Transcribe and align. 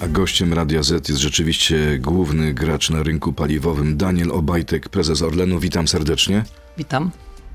A 0.00 0.08
gościem 0.08 0.52
Radia 0.52 0.82
Z 0.82 1.08
jest 1.08 1.20
rzeczywiście 1.20 1.98
główny 1.98 2.54
gracz 2.54 2.90
na 2.90 3.02
rynku 3.02 3.32
paliwowym 3.32 3.96
Daniel 3.96 4.32
Obajtek, 4.32 4.88
prezes 4.88 5.22
Orlenu. 5.22 5.60
Witam 5.60 5.88
serdecznie. 5.88 6.44
Witam. 6.76 7.10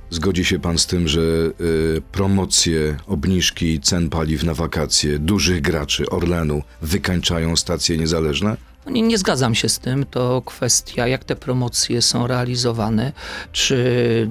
Zgodzi 0.09 0.45
się 0.45 0.59
pan 0.59 0.77
z 0.77 0.87
tym, 0.87 1.07
że 1.07 1.21
y, 1.21 2.01
promocje, 2.11 2.97
obniżki 3.07 3.79
cen 3.79 4.09
paliw 4.09 4.43
na 4.43 4.53
wakacje 4.53 5.19
dużych 5.19 5.61
graczy 5.61 6.09
Orlenu 6.09 6.61
wykańczają 6.81 7.55
stacje 7.55 7.97
niezależne? 7.97 8.57
No 8.85 8.91
Nie, 8.91 9.01
nie 9.01 9.17
zgadzam 9.17 9.55
się 9.55 9.69
z 9.69 9.79
tym. 9.79 10.05
To 10.05 10.41
kwestia, 10.45 11.07
jak 11.07 11.23
te 11.23 11.35
promocje 11.35 12.01
są 12.01 12.27
realizowane. 12.27 13.11
Czy 13.51 14.27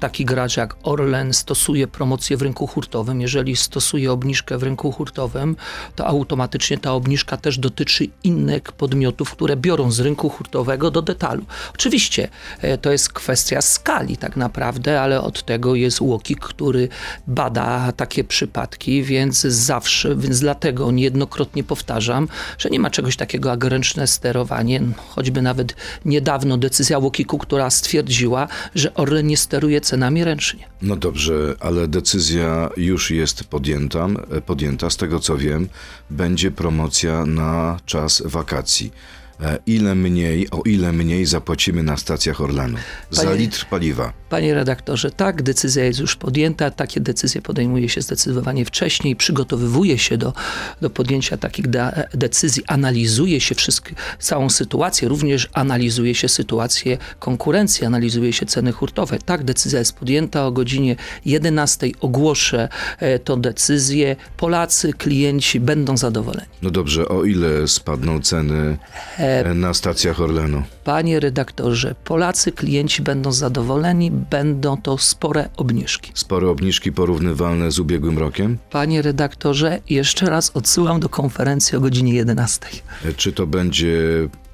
taki 0.00 0.24
gracz 0.24 0.56
jak 0.56 0.76
Orlen 0.82 1.32
stosuje 1.32 1.86
promocję 1.86 2.36
w 2.36 2.42
rynku 2.42 2.66
hurtowym. 2.66 3.20
Jeżeli 3.20 3.56
stosuje 3.56 4.12
obniżkę 4.12 4.58
w 4.58 4.62
rynku 4.62 4.92
hurtowym, 4.92 5.56
to 5.96 6.06
automatycznie 6.06 6.78
ta 6.78 6.92
obniżka 6.92 7.36
też 7.36 7.58
dotyczy 7.58 8.06
innych 8.24 8.62
podmiotów, 8.62 9.30
które 9.30 9.56
biorą 9.56 9.90
z 9.90 10.00
rynku 10.00 10.28
hurtowego 10.28 10.90
do 10.90 11.02
detalu. 11.02 11.44
Oczywiście 11.74 12.28
e, 12.60 12.78
to 12.78 12.92
jest 12.92 13.12
kwestia 13.12 13.62
skali 13.62 14.16
tak 14.16 14.36
naprawdę, 14.36 15.00
ale 15.00 15.20
od 15.20 15.42
tego 15.42 15.74
jest 15.74 16.00
UOKiK, 16.00 16.40
który 16.40 16.88
bada 17.26 17.92
takie 17.92 18.24
przypadki, 18.24 19.02
więc 19.02 19.40
zawsze, 19.40 20.16
więc 20.16 20.40
dlatego 20.40 20.90
niejednokrotnie 20.90 21.64
powtarzam, 21.64 22.28
że 22.58 22.70
nie 22.70 22.80
ma 22.80 22.90
czegoś 22.90 23.16
takiego 23.16 23.48
jak 23.48 23.64
ręczne 23.64 24.06
sterowanie. 24.06 24.80
Choćby 25.08 25.42
nawet 25.42 25.74
niedawno 26.04 26.58
decyzja 26.58 26.98
UOKiK-u, 26.98 27.38
która 27.38 27.70
stwierdziła, 27.70 28.48
że 28.74 28.94
Orlen 28.94 29.26
nie 29.26 29.36
steruje 29.36 29.80
cenami 29.88 30.24
ręcznie. 30.24 30.68
No 30.82 30.96
dobrze, 30.96 31.54
ale 31.60 31.88
decyzja 31.88 32.70
już 32.76 33.10
jest 33.10 33.44
podjęta. 33.44 34.06
podjęta. 34.46 34.90
Z 34.90 34.96
tego 34.96 35.20
co 35.20 35.36
wiem, 35.36 35.68
będzie 36.10 36.50
promocja 36.50 37.26
na 37.26 37.80
czas 37.86 38.22
wakacji. 38.24 38.92
E, 39.40 39.58
Ile 39.66 39.94
mniej, 39.94 40.50
o 40.50 40.62
ile 40.62 40.92
mniej 40.92 41.26
zapłacimy 41.26 41.82
na 41.82 41.96
stacjach 41.96 42.40
Orlenu? 42.40 42.76
Za 43.10 43.32
litr 43.34 43.66
paliwa. 43.70 44.12
Panie 44.30 44.54
redaktorze, 44.54 45.10
tak, 45.10 45.42
decyzja 45.42 45.84
jest 45.84 46.00
już 46.00 46.16
podjęta. 46.16 46.70
Takie 46.70 47.00
decyzje 47.00 47.42
podejmuje 47.42 47.88
się 47.88 48.00
zdecydowanie 48.02 48.64
wcześniej, 48.64 49.16
przygotowywuje 49.16 49.98
się 49.98 50.16
do, 50.18 50.32
do 50.80 50.90
podjęcia 50.90 51.36
takich 51.36 51.68
de- 51.68 52.08
decyzji, 52.14 52.62
analizuje 52.66 53.40
się 53.40 53.54
wszystkie, 53.54 53.94
całą 54.18 54.50
sytuację, 54.50 55.08
również 55.08 55.48
analizuje 55.52 56.14
się 56.14 56.28
sytuację 56.28 56.98
konkurencji, 57.18 57.86
analizuje 57.86 58.32
się 58.32 58.46
ceny 58.46 58.72
hurtowe. 58.72 59.18
Tak, 59.24 59.44
decyzja 59.44 59.78
jest 59.78 59.92
podjęta 59.92 60.46
o 60.46 60.52
godzinie 60.52 60.96
11. 61.24 61.86
Ogłoszę 62.00 62.68
e, 62.98 63.18
tą 63.18 63.40
decyzję. 63.40 64.16
Polacy, 64.36 64.92
klienci 64.92 65.60
będą 65.60 65.96
zadowoleni. 65.96 66.48
No 66.62 66.70
dobrze, 66.70 67.08
o 67.08 67.24
ile 67.24 67.68
spadną 67.68 68.20
ceny 68.20 68.78
e, 69.18 69.27
na 69.54 69.74
stacjach 69.74 70.20
Orlenu? 70.20 70.62
Panie 70.84 71.20
redaktorze, 71.20 71.94
Polacy, 72.04 72.52
klienci 72.52 73.02
będą 73.02 73.32
zadowoleni, 73.32 74.10
będą 74.10 74.76
to 74.82 74.98
spore 74.98 75.48
obniżki. 75.56 76.12
Spore 76.14 76.48
obniżki 76.48 76.92
porównywalne 76.92 77.70
z 77.70 77.78
ubiegłym 77.78 78.18
rokiem? 78.18 78.58
Panie 78.70 79.02
redaktorze, 79.02 79.80
jeszcze 79.90 80.26
raz 80.30 80.50
odsyłam 80.54 81.00
do 81.00 81.08
konferencji 81.08 81.78
o 81.78 81.80
godzinie 81.80 82.14
11. 82.14 82.66
E, 83.04 83.12
Czy 83.12 83.32
to 83.32 83.46
będzie 83.46 83.98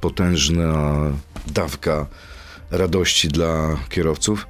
potężna 0.01 0.95
dawka 1.47 2.07
radości 2.71 3.29
dla 3.29 3.77
kierowców? 3.89 4.47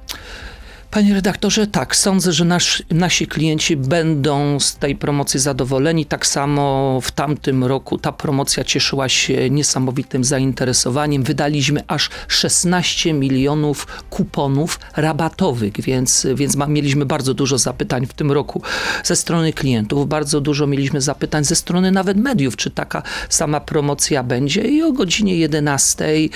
Panie 0.95 1.14
redaktorze, 1.14 1.67
tak, 1.67 1.97
sądzę, 1.97 2.33
że 2.33 2.45
nasz, 2.45 2.83
nasi 2.91 3.27
klienci 3.27 3.77
będą 3.77 4.61
z 4.61 4.77
tej 4.77 4.97
promocji 4.97 5.41
zadowoleni. 5.41 6.06
Tak 6.06 6.27
samo 6.27 7.00
w 7.03 7.11
tamtym 7.11 7.64
roku 7.64 7.98
ta 7.98 8.12
promocja 8.12 8.64
cieszyła 8.64 9.09
się 9.09 9.50
niesamowitym 9.50 10.25
zainteresowaniem. 10.25 11.22
Wydaliśmy 11.22 11.83
aż 11.87 12.11
16 12.28 13.12
milionów 13.12 13.87
kuponów 14.10 14.81
rabatowych, 14.97 15.72
więc, 15.81 16.27
więc 16.34 16.56
ma, 16.56 16.66
mieliśmy 16.66 17.06
bardzo 17.06 17.34
dużo 17.34 17.59
zapytań 17.59 18.06
w 18.06 18.12
tym 18.12 18.32
roku 18.32 18.62
ze 19.05 19.16
strony 19.16 19.53
klientów. 19.53 20.09
Bardzo 20.09 20.41
dużo 20.41 20.66
mieliśmy 20.66 21.00
zapytań 21.00 21.44
ze 21.44 21.56
strony 21.56 21.91
nawet 21.93 22.16
mediów, 22.16 22.56
czy 22.56 22.71
taka 22.71 23.03
sama 23.28 23.61
promocja 23.61 24.22
będzie 24.22 24.62
i 24.62 24.82
o 24.82 24.93
godzinie 24.93 25.37
11 25.37 26.05
e, 26.05 26.28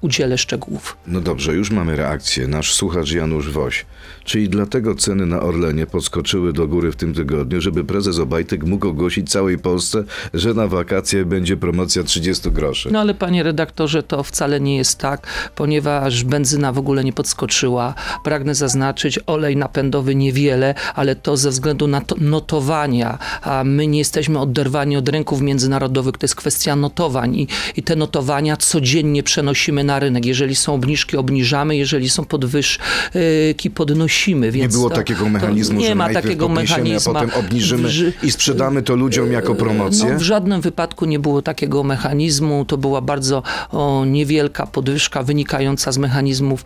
udzielę 0.00 0.38
szczegółów. 0.38 0.96
No 1.06 1.20
dobrze, 1.20 1.54
już 1.54 1.70
mamy 1.70 1.96
reakcję. 1.96 2.48
Nasz 2.48 2.74
słuchacz 2.74 3.12
Janusz 3.12 3.35
Woś. 3.44 3.86
Czyli 4.24 4.48
dlatego 4.48 4.94
ceny 4.94 5.26
na 5.26 5.40
Orlenie 5.40 5.86
podskoczyły 5.86 6.52
do 6.52 6.68
góry 6.68 6.92
w 6.92 6.96
tym 6.96 7.14
tygodniu, 7.14 7.60
żeby 7.60 7.84
prezes 7.84 8.18
Obajtek 8.18 8.64
mógł 8.64 8.88
ogłosić 8.88 9.30
całej 9.30 9.58
Polsce, 9.58 10.04
że 10.34 10.54
na 10.54 10.68
wakacje 10.68 11.24
będzie 11.24 11.56
promocja 11.56 12.02
30 12.02 12.50
groszy. 12.50 12.88
No 12.92 13.00
ale 13.00 13.14
panie 13.14 13.42
redaktorze, 13.42 14.02
to 14.02 14.22
wcale 14.22 14.60
nie 14.60 14.76
jest 14.76 14.98
tak, 14.98 15.26
ponieważ 15.54 16.24
benzyna 16.24 16.72
w 16.72 16.78
ogóle 16.78 17.04
nie 17.04 17.12
podskoczyła. 17.12 17.94
Pragnę 18.24 18.54
zaznaczyć, 18.54 19.20
olej 19.26 19.56
napędowy 19.56 20.14
niewiele, 20.14 20.74
ale 20.94 21.16
to 21.16 21.36
ze 21.36 21.50
względu 21.50 21.86
na 21.86 22.00
to 22.00 22.16
notowania. 22.20 23.18
A 23.42 23.64
my 23.64 23.86
nie 23.86 23.98
jesteśmy 23.98 24.38
oderwani 24.38 24.96
od 24.96 25.08
rynków 25.08 25.40
międzynarodowych, 25.40 26.18
to 26.18 26.24
jest 26.24 26.34
kwestia 26.34 26.76
notowań 26.76 27.36
i, 27.36 27.48
i 27.76 27.82
te 27.82 27.96
notowania 27.96 28.56
codziennie 28.56 29.22
przenosimy 29.22 29.84
na 29.84 29.98
rynek. 29.98 30.26
Jeżeli 30.26 30.56
są 30.56 30.74
obniżki, 30.74 31.16
obniżamy, 31.16 31.76
jeżeli 31.76 32.08
są 32.08 32.24
podwyżki, 32.24 33.70
podnosimy. 33.96 34.52
Nie 34.52 34.68
było 34.68 34.90
to, 34.90 34.96
takiego 34.96 35.28
mechanizmu, 35.28 35.80
nie 35.80 35.88
że 35.88 35.94
ma 35.94 36.08
takiego 36.12 36.48
mechanizmu. 36.48 37.10
a 37.10 37.14
potem 37.14 37.30
obniżymy 37.44 37.88
i 38.22 38.30
sprzedamy 38.30 38.82
to 38.82 38.96
ludziom 38.96 39.32
jako 39.32 39.54
promocję? 39.54 40.12
No, 40.12 40.18
w 40.18 40.22
żadnym 40.22 40.60
wypadku 40.60 41.04
nie 41.04 41.18
było 41.18 41.42
takiego 41.42 41.82
mechanizmu. 41.82 42.64
To 42.64 42.78
była 42.78 43.00
bardzo 43.00 43.42
o, 43.70 44.04
niewielka 44.04 44.66
podwyżka 44.66 45.22
wynikająca 45.22 45.92
z 45.92 45.98
mechanizmów 45.98 46.64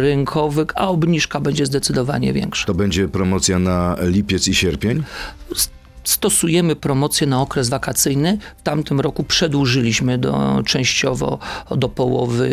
rynkowych, 0.00 0.68
a 0.74 0.88
obniżka 0.88 1.40
będzie 1.40 1.66
zdecydowanie 1.66 2.32
większa. 2.32 2.66
To 2.66 2.74
będzie 2.74 3.08
promocja 3.08 3.58
na 3.58 3.96
lipiec 4.02 4.48
i 4.48 4.54
sierpień? 4.54 5.02
Stosujemy 6.04 6.76
promocję 6.76 7.26
na 7.26 7.42
okres 7.42 7.68
wakacyjny. 7.68 8.38
W 8.56 8.62
tamtym 8.62 9.00
roku 9.00 9.24
przedłużyliśmy 9.24 10.18
do, 10.18 10.62
częściowo 10.66 11.38
do 11.76 11.88
połowy 11.88 12.48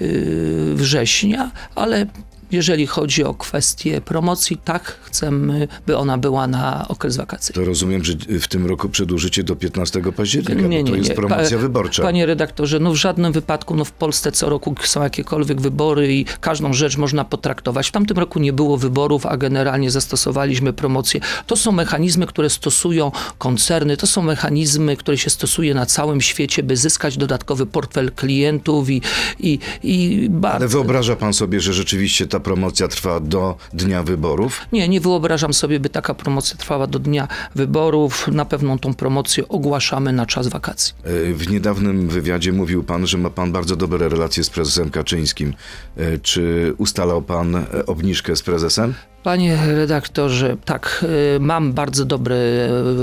yy, 0.00 0.74
września, 0.74 1.50
ale 1.74 2.06
jeżeli 2.52 2.86
chodzi 2.86 3.24
o 3.24 3.34
kwestię 3.34 4.00
promocji, 4.00 4.58
tak 4.64 4.98
chcemy, 5.02 5.68
by 5.86 5.96
ona 5.96 6.18
była 6.18 6.46
na 6.46 6.88
okres 6.88 7.16
wakacyjny. 7.16 7.62
To 7.62 7.68
rozumiem, 7.68 8.04
że 8.04 8.12
w 8.40 8.48
tym 8.48 8.66
roku 8.66 8.88
przedłużycie 8.88 9.44
do 9.44 9.56
15 9.56 10.02
października, 10.16 10.62
bo 10.62 10.90
to 10.90 10.96
jest 10.96 11.14
promocja 11.14 11.56
Pa- 11.56 11.62
wyborcza. 11.62 12.02
Panie 12.02 12.26
redaktorze, 12.26 12.78
no 12.80 12.92
w 12.92 12.96
żadnym 12.96 13.32
wypadku, 13.32 13.76
no 13.76 13.84
w 13.84 13.92
Polsce 13.92 14.32
co 14.32 14.48
roku 14.48 14.74
są 14.84 15.02
jakiekolwiek 15.02 15.60
wybory 15.60 16.14
i 16.14 16.24
każdą 16.40 16.72
rzecz 16.72 16.96
można 16.96 17.24
potraktować. 17.24 17.88
W 17.88 17.92
tamtym 17.92 18.18
roku 18.18 18.38
nie 18.38 18.52
było 18.52 18.76
wyborów, 18.76 19.26
a 19.26 19.36
generalnie 19.36 19.90
zastosowaliśmy 19.90 20.72
promocję. 20.72 21.20
To 21.46 21.56
są 21.56 21.72
mechanizmy, 21.72 22.26
które 22.26 22.50
stosują 22.50 23.12
koncerny, 23.38 23.96
to 23.96 24.06
są 24.06 24.22
mechanizmy, 24.22 24.96
które 24.96 25.18
się 25.18 25.30
stosuje 25.30 25.74
na 25.74 25.86
całym 25.86 26.20
świecie, 26.20 26.62
by 26.62 26.76
zyskać 26.76 27.16
dodatkowy 27.16 27.66
portfel 27.66 28.12
klientów 28.12 28.90
i, 28.90 29.02
i, 29.40 29.58
i 29.82 30.26
bardzo... 30.30 30.56
Ale 30.56 30.68
wyobraża 30.68 31.16
pan 31.16 31.34
sobie, 31.34 31.60
że 31.60 31.72
rzeczywiście 31.72 32.26
ta 32.26 32.35
promocja 32.40 32.88
trwa 32.88 33.20
do 33.20 33.56
dnia 33.72 34.02
wyborów? 34.02 34.60
Nie, 34.72 34.88
nie 34.88 35.00
wyobrażam 35.00 35.54
sobie, 35.54 35.80
by 35.80 35.88
taka 35.88 36.14
promocja 36.14 36.56
trwała 36.56 36.86
do 36.86 36.98
dnia 36.98 37.28
wyborów. 37.54 38.28
Na 38.28 38.44
pewno 38.44 38.78
tą 38.78 38.94
promocję 38.94 39.48
ogłaszamy 39.48 40.12
na 40.12 40.26
czas 40.26 40.48
wakacji. 40.48 40.94
E, 41.04 41.34
W 41.34 41.48
niedawnym 41.50 42.08
wywiadzie 42.08 42.52
mówił 42.52 42.82
pan, 42.84 43.06
że 43.06 43.18
ma 43.18 43.30
pan 43.30 43.52
bardzo 43.52 43.76
dobre 43.76 44.08
relacje 44.08 44.44
z 44.44 44.50
prezesem 44.50 44.90
Kaczyńskim. 44.90 45.54
E, 45.96 46.18
Czy 46.18 46.74
ustalał 46.78 47.22
pan 47.22 47.56
e, 47.56 47.86
obniżkę 47.86 48.36
z 48.36 48.42
prezesem? 48.42 48.94
Panie 49.22 49.58
redaktorze, 49.66 50.56
tak, 50.64 51.04
mam 51.40 51.72
bardzo 51.72 52.04
dobre, 52.04 52.36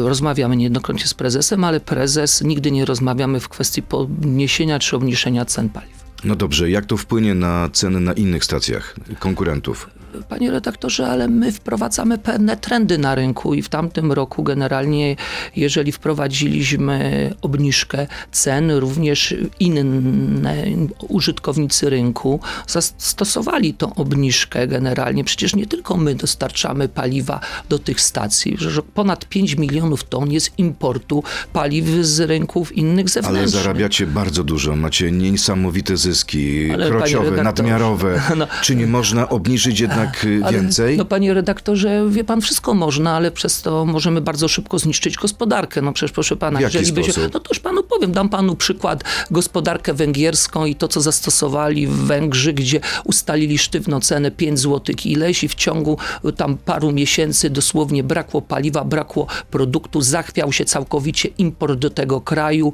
rozmawiamy 0.05 0.55
niejednokrotnie 0.55 1.05
z 1.07 1.13
prezesem, 1.13 1.63
ale 1.63 1.79
prezes 1.79 2.41
nigdy 2.41 2.71
nie 2.71 2.85
rozmawiamy 2.85 3.39
w 3.39 3.49
kwestii 3.49 3.81
podniesienia 3.83 4.79
czy 4.79 4.95
obniżenia 4.95 5.45
cen 5.45 5.69
paliw. 5.69 6.02
No 6.23 6.35
dobrze, 6.35 6.69
jak 6.69 6.85
to 6.85 6.97
wpłynie 6.97 7.33
na 7.33 7.69
ceny 7.73 7.99
na 7.99 8.13
innych 8.13 8.45
stacjach 8.45 8.95
konkurentów? 9.19 9.89
Panie 10.29 10.51
redaktorze, 10.51 11.07
ale 11.07 11.27
my 11.27 11.51
wprowadzamy 11.51 12.17
pewne 12.17 12.57
trendy 12.57 12.97
na 12.97 13.15
rynku 13.15 13.53
i 13.53 13.61
w 13.61 13.69
tamtym 13.69 14.11
roku 14.11 14.43
generalnie, 14.43 15.15
jeżeli 15.55 15.91
wprowadziliśmy 15.91 17.33
obniżkę 17.41 18.07
cen, 18.31 18.71
również 18.71 19.35
inne 19.59 20.55
użytkownicy 21.07 21.89
rynku 21.89 22.39
zastosowali 22.67 23.73
tą 23.73 23.95
obniżkę 23.95 24.67
generalnie. 24.67 25.23
Przecież 25.23 25.55
nie 25.55 25.65
tylko 25.67 25.97
my 25.97 26.15
dostarczamy 26.15 26.89
paliwa 26.89 27.39
do 27.69 27.79
tych 27.79 28.01
stacji, 28.01 28.55
że 28.59 28.81
ponad 28.81 29.25
5 29.25 29.55
milionów 29.57 30.03
ton 30.03 30.31
jest 30.31 30.51
importu 30.59 31.23
paliw 31.53 31.85
z 32.05 32.19
rynków 32.19 32.71
innych 32.77 33.05
Ale 33.05 33.09
zewnętrznych. 33.09 33.63
zarabiacie 33.63 34.07
bardzo 34.07 34.43
dużo, 34.43 34.75
macie 34.75 35.11
niesamowite 35.11 35.97
zyski, 35.97 36.71
Ale, 36.71 36.87
krociowe, 36.89 37.43
nadmiarowe. 37.43 38.21
no- 38.37 38.47
Czy 38.61 38.75
nie 38.75 38.87
można 38.87 39.29
obniżyć 39.29 39.79
jednak 39.79 40.02
jednak 40.03 40.25
y, 40.25 40.45
Ale, 40.45 40.61
więcej? 40.61 40.97
No 40.97 41.05
panie 41.05 41.33
redaktorze, 41.33 42.05
wie 42.09 42.23
pan, 42.23 42.41
wszystko 42.41 42.73
można, 42.73 43.15
ale 43.15 43.31
przez 43.31 43.61
to 43.61 43.85
możemy 43.85 44.21
bardzo 44.21 44.47
szybko 44.47 44.79
zniszczyć 44.79 45.15
gospodarkę. 45.15 45.81
No 45.81 45.93
przecież 45.93 46.11
proszę 46.11 46.35
pana, 46.35 46.59
W 46.59 46.61
jeżeli 46.61 46.93
będzie... 46.93 47.11
sposób? 47.11 47.33
No 47.33 47.39
to 47.39 47.49
już 47.49 47.59
panu 47.59 47.83
powiem, 47.83 48.11
dam 48.11 48.29
panu 48.29 48.55
przykład 48.55 49.03
gospodarkę 49.31 49.93
węgierską 49.93 50.65
i 50.65 50.75
to, 50.75 50.87
co 50.87 51.01
zastosowali 51.01 51.87
Węgrzy, 51.87 52.53
gdzie 52.53 52.79
ustalili 53.03 53.57
sztywną 53.57 53.99
cenę 53.99 54.31
5 54.31 54.59
zł 54.59 54.95
ileś 55.05 55.43
i 55.43 55.47
w 55.47 55.55
ciągu 55.55 55.97
y, 56.25 56.31
tam 56.31 56.57
paru 56.57 56.91
miesięcy 56.91 57.49
dosłownie 57.49 58.03
brakło 58.03 58.41
paliwa, 58.41 58.85
brakło 58.85 59.27
produktu, 59.51 60.01
zachwiał 60.01 60.51
się 60.51 60.65
całkowicie 60.65 61.29
import 61.37 61.79
do 61.79 61.89
tego 61.89 62.21
kraju, 62.21 62.73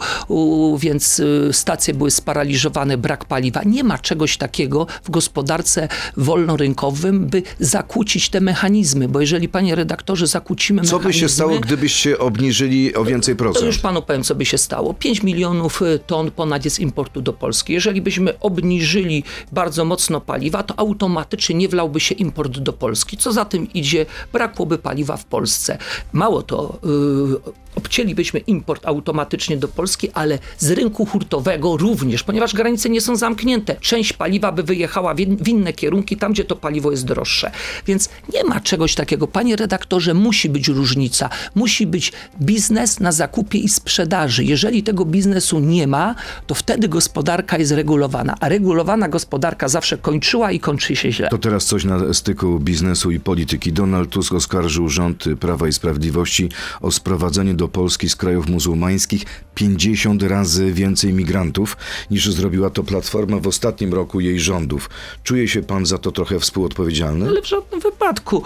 więc 0.78 1.20
y, 1.20 1.50
stacje 1.52 1.94
były 1.94 2.12
sparaliżowane, 2.12 2.98
brak 2.98 3.26
paliwa. 3.26 3.62
Nie 3.66 3.84
ma 3.84 3.98
czegoś 3.98 4.38
takiego 4.38 4.88
w 5.04 5.10
gospodarce 5.10 5.88
wolnorynkowym, 6.18 7.19
by 7.26 7.44
zakłócić 7.60 8.30
te 8.30 8.42
mechanizmy, 8.42 9.08
bo 9.08 9.22
jeżeli 9.22 9.50
panie 9.50 9.76
redaktorze 9.76 10.28
zakłócimy 10.28 10.82
Co 10.82 10.88
by 10.88 10.96
mechanizmy... 10.98 11.20
się 11.22 11.30
stało, 11.34 11.60
gdybyście 11.60 12.20
obniżyli 12.20 12.96
o 12.96 13.04
więcej 13.06 13.36
To 13.36 13.46
już 13.46 13.56
procent? 13.56 13.82
panu 13.82 14.02
powiem, 14.02 14.24
co 14.24 14.36
by 14.36 14.46
się 14.46 14.58
stało. 14.58 14.94
5 14.94 15.24
milionów 15.24 15.82
y, 15.82 16.00
ton 16.08 16.32
ponad 16.32 16.66
jest 16.66 16.80
importu 16.80 17.22
do 17.22 17.34
Polski. 17.34 17.74
Jeżeli 17.74 18.02
byśmy 18.02 18.40
obniżyli 18.40 19.24
bardzo 19.52 19.86
mocno 19.86 20.22
paliwa, 20.22 20.64
to 20.64 20.80
automatycznie 20.80 21.56
nie 21.56 21.70
wlałby 21.70 22.00
się 22.00 22.16
import 22.16 22.60
do 22.60 22.74
Polski. 22.74 23.18
Co 23.18 23.32
za 23.34 23.46
tym 23.46 23.74
idzie, 23.74 24.06
brakłoby 24.34 24.78
paliwa 24.78 25.18
w 25.18 25.26
Polsce. 25.26 25.78
Mało 26.14 26.42
to, 26.42 26.80
yy, 26.84 27.40
obcięlibyśmy 27.80 28.40
import 28.40 28.86
automatycznie 28.86 29.58
do 29.58 29.68
Polski, 29.68 30.10
ale 30.14 30.40
z 30.58 30.72
rynku 30.72 31.06
hurtowego 31.06 31.78
również, 31.78 32.24
ponieważ 32.24 32.54
granice 32.54 32.90
nie 32.90 33.02
są 33.02 33.16
zamknięte. 33.16 33.76
Część 33.82 34.14
paliwa 34.14 34.52
by 34.52 34.64
wyjechała 34.64 35.14
w 35.14 35.20
in- 35.20 35.38
w 35.38 35.48
inne 35.48 35.74
kierunki, 35.74 36.18
tam 36.18 36.34
gdzie 36.34 36.44
to 36.46 36.56
paliwo 36.56 36.92
jest 36.92 37.06
droższe. 37.06 37.52
Więc 37.88 38.10
nie 38.34 38.44
ma 38.44 38.60
czegoś 38.60 38.96
takiego. 38.96 39.28
Panie 39.28 39.56
redaktorze, 39.56 40.14
musi 40.14 40.50
być 40.50 40.68
różnica. 40.68 41.30
Musi 41.56 41.88
być 41.88 42.12
biznes 42.42 43.00
na 43.00 43.12
zakupie 43.12 43.60
i 43.60 43.70
sprzedaży. 43.70 44.44
Jeżeli 44.44 44.84
tego 44.84 45.06
biznesu 45.06 45.60
nie 45.60 45.88
ma, 45.88 46.16
to 46.48 46.56
wtedy 46.56 46.88
gospodarka 46.88 47.58
jest 47.58 47.72
regulowana. 47.72 48.36
A 48.40 48.50
regulowana 48.50 49.10
gospodarka 49.10 49.68
zawsze 49.68 49.98
kończyła 49.98 50.52
i 50.52 50.60
kończy 50.60 50.96
się 50.96 51.12
źle. 51.12 51.30
To 51.30 51.38
teraz 51.38 51.66
coś 51.66 51.84
na 51.86 52.14
styku 52.14 52.60
biznesu 52.60 53.12
i 53.12 53.20
polityki. 53.20 53.74
Donald 53.74 54.10
Tusk 54.10 54.34
oskarżył 54.34 54.90
rząd 54.90 55.24
Prawa 55.40 55.68
i 55.68 55.74
Sprawiedliwości 55.74 56.50
o 56.82 56.92
sprowadzenie 56.92 57.54
do 57.54 57.68
Polski 57.70 58.10
z 58.10 58.16
krajów 58.16 58.50
muzułmańskich 58.50 59.24
50 59.56 60.24
razy 60.24 60.74
więcej 60.74 61.14
migrantów 61.14 61.78
niż 62.12 62.32
zrobiła 62.32 62.70
to 62.70 62.84
Platforma 62.84 63.40
w 63.40 63.48
ostatnim 63.48 63.94
roku 63.94 64.20
jej 64.20 64.40
rządów. 64.40 64.90
Czuje 65.24 65.48
się 65.48 65.62
pan 65.64 65.86
za 65.86 65.98
to 65.98 66.12
trochę 66.12 66.40
współodpowiedzialny? 66.40 67.28
Ale 67.28 67.42
w 67.42 67.48
żadnym 67.48 67.80
wypadku, 67.80 68.44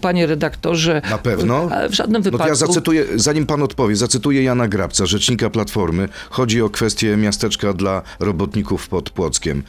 panie 0.00 0.26
redaktorze. 0.26 1.02
Na 1.10 1.18
pewno? 1.18 1.68
W 1.90 1.94
żadnym 1.94 2.22
No 2.22 2.24
wypadku. 2.30 2.48
ja 2.48 2.54
zacytuję, 2.54 3.04
zanim 3.14 3.46
pan 3.46 3.62
odpowie, 3.62 3.96
zacytuję 3.96 4.42
Jana 4.42 4.68
Grabca, 4.68 5.06
rzecznika 5.06 5.50
Platformy. 5.50 6.08
Chodzi 6.30 6.62
o 6.62 6.70
kwestię 6.70 7.16
miasteczka 7.16 7.72
dla 7.72 8.02
robotników 8.20 8.88
pod 8.88 9.10
Płockiem. 9.10 9.62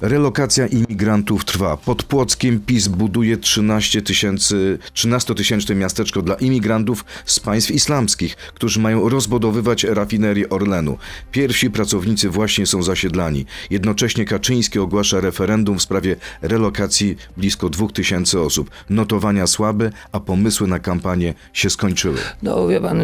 Relokacja 0.00 0.66
imigrantów 0.66 1.44
trwa. 1.44 1.76
Pod 1.76 2.02
Płockiem 2.02 2.60
PiS 2.60 2.88
buduje 2.88 3.36
13 3.36 4.02
tysięcy, 4.02 4.78
13-tysięczne 4.94 5.76
miasteczko 5.76 6.22
dla 6.22 6.34
imigrantów 6.34 7.04
z 7.24 7.40
państw 7.40 7.70
islamskich, 7.70 8.36
którzy 8.36 8.80
mają 8.80 9.08
rozbudowywać 9.08 9.84
rafinerię 9.84 10.48
Orlenu. 10.48 10.98
Pierwsi 11.32 11.70
pracownicy 11.70 12.30
właśnie 12.30 12.66
są 12.66 12.82
zasiedlani. 12.82 13.46
Jednocześnie 13.70 14.24
Kaczyński 14.24 14.78
ogłasza 14.78 15.20
referendum 15.20 15.78
w 15.78 15.82
sprawie 15.82 16.16
relokacji 16.42 17.16
blisko 17.36 17.68
2000 17.68 18.40
osób. 18.40 18.70
Notowania 18.90 19.46
słabe, 19.46 19.90
a 20.12 20.20
pomysły 20.20 20.68
na 20.68 20.78
kampanię 20.78 21.34
się 21.52 21.70
skończyły. 21.70 22.18
No 22.42 22.68
wie 22.68 22.80
pan, 22.80 23.02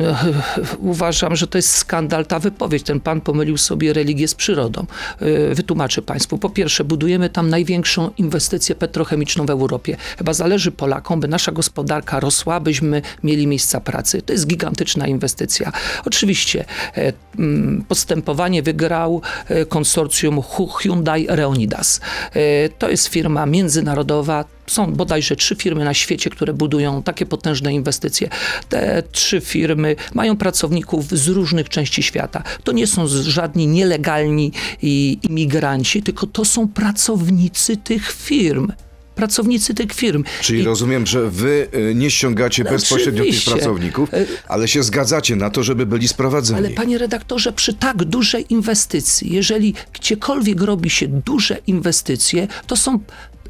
uważam, 0.79 1.37
że 1.37 1.47
to 1.47 1.59
jest 1.59 1.75
skandal 1.75 2.27
ta 2.27 2.39
wypowiedź. 2.39 2.83
Ten 2.83 3.01
pan 3.01 3.21
pomylił 3.21 3.57
sobie 3.57 3.93
religię 3.93 4.29
z 4.29 4.35
przyrodą. 4.35 4.87
Yy, 5.21 5.55
Wytłumaczę 5.55 6.03
państwu. 6.03 6.39
Po 6.39 6.51
pierwsze, 6.51 6.86
budujemy 6.87 7.31
tam 7.31 7.51
największą 7.51 8.11
inwestycję 8.19 8.75
petrochemiczną 8.75 9.47
w 9.47 9.51
Europie. 9.51 9.97
Chyba 10.19 10.33
zależy 10.33 10.73
Polakom, 10.73 11.21
by 11.21 11.29
nasza 11.29 11.53
gospodarka 11.53 12.21
rosła, 12.21 12.61
byśmy 12.61 13.03
mieli 13.23 13.47
miejsca 13.47 13.81
pracy. 13.81 14.23
To 14.23 14.33
jest 14.33 14.47
gigantyczna 14.47 15.07
inwestycja. 15.07 15.73
Oczywiście 16.05 16.65
e, 16.97 17.13
mm, 17.39 17.85
postępowanie 17.89 18.63
wygrał 18.63 19.23
e, 19.49 19.67
konsorcjum 19.67 20.43
Hyundai 20.79 21.27
Reonidas. 21.29 22.01
E, 22.35 22.69
To 22.69 22.91
jest 22.91 23.07
firma 23.07 23.47
międzynarodowa, 23.47 24.45
są 24.67 24.93
bodajże 24.93 25.37
trzy 25.37 25.57
firmy 25.57 25.85
na 25.85 25.95
świecie, 25.95 26.31
które 26.31 26.53
budują 26.55 27.03
takie 27.03 27.27
potężne 27.27 27.75
inwestycje. 27.75 28.29
Te 28.69 29.03
trzy 29.13 29.41
firmy 29.41 29.97
mają 30.15 30.37
pracowników 30.37 31.09
z 31.11 31.29
różnych 31.29 31.69
części 31.69 32.03
świata. 32.03 32.43
To 32.65 32.73
nie 32.73 32.87
są 32.87 33.07
żadni 33.09 33.67
nielegalni 33.67 34.53
i- 34.83 35.19
imigranci, 35.23 36.03
tylko 36.03 36.27
to 36.27 36.45
są 36.45 36.69
pracownicy 36.69 37.77
tych 37.77 38.13
firm. 38.13 38.73
Pracownicy 39.15 39.75
tych 39.75 39.93
firm. 39.93 40.25
Czyli 40.41 40.61
I- 40.61 40.65
rozumiem, 40.65 41.07
że 41.07 41.31
wy 41.31 41.69
y, 41.91 41.95
nie 41.95 42.11
ściągacie 42.11 42.65
No 42.65 42.71
bezpośrednio 42.71 43.19
tych 43.23 43.29
oczywiście. 43.29 43.51
pracowników, 43.51 44.15
Y- 44.15 44.27
ale 44.49 44.69
się 44.69 44.83
zgadzacie 44.83 45.37
na 45.37 45.51
to, 45.51 45.63
żeby 45.63 45.87
byli 45.87 46.09
sprowadzeni. 46.09 46.59
Ale 46.59 46.71
panie 46.71 46.99
redaktorze, 46.99 47.53
przy 47.53 47.75
tak 47.75 48.05
dużej 48.05 48.47
inwestycji, 48.49 49.35
jeżeli 49.35 49.75
gdziekolwiek 49.93 50.61
robi 50.61 50.91
się 50.91 51.09
duże 51.09 51.59
inwestycje, 51.67 52.49
to 52.67 52.77
są 52.77 52.99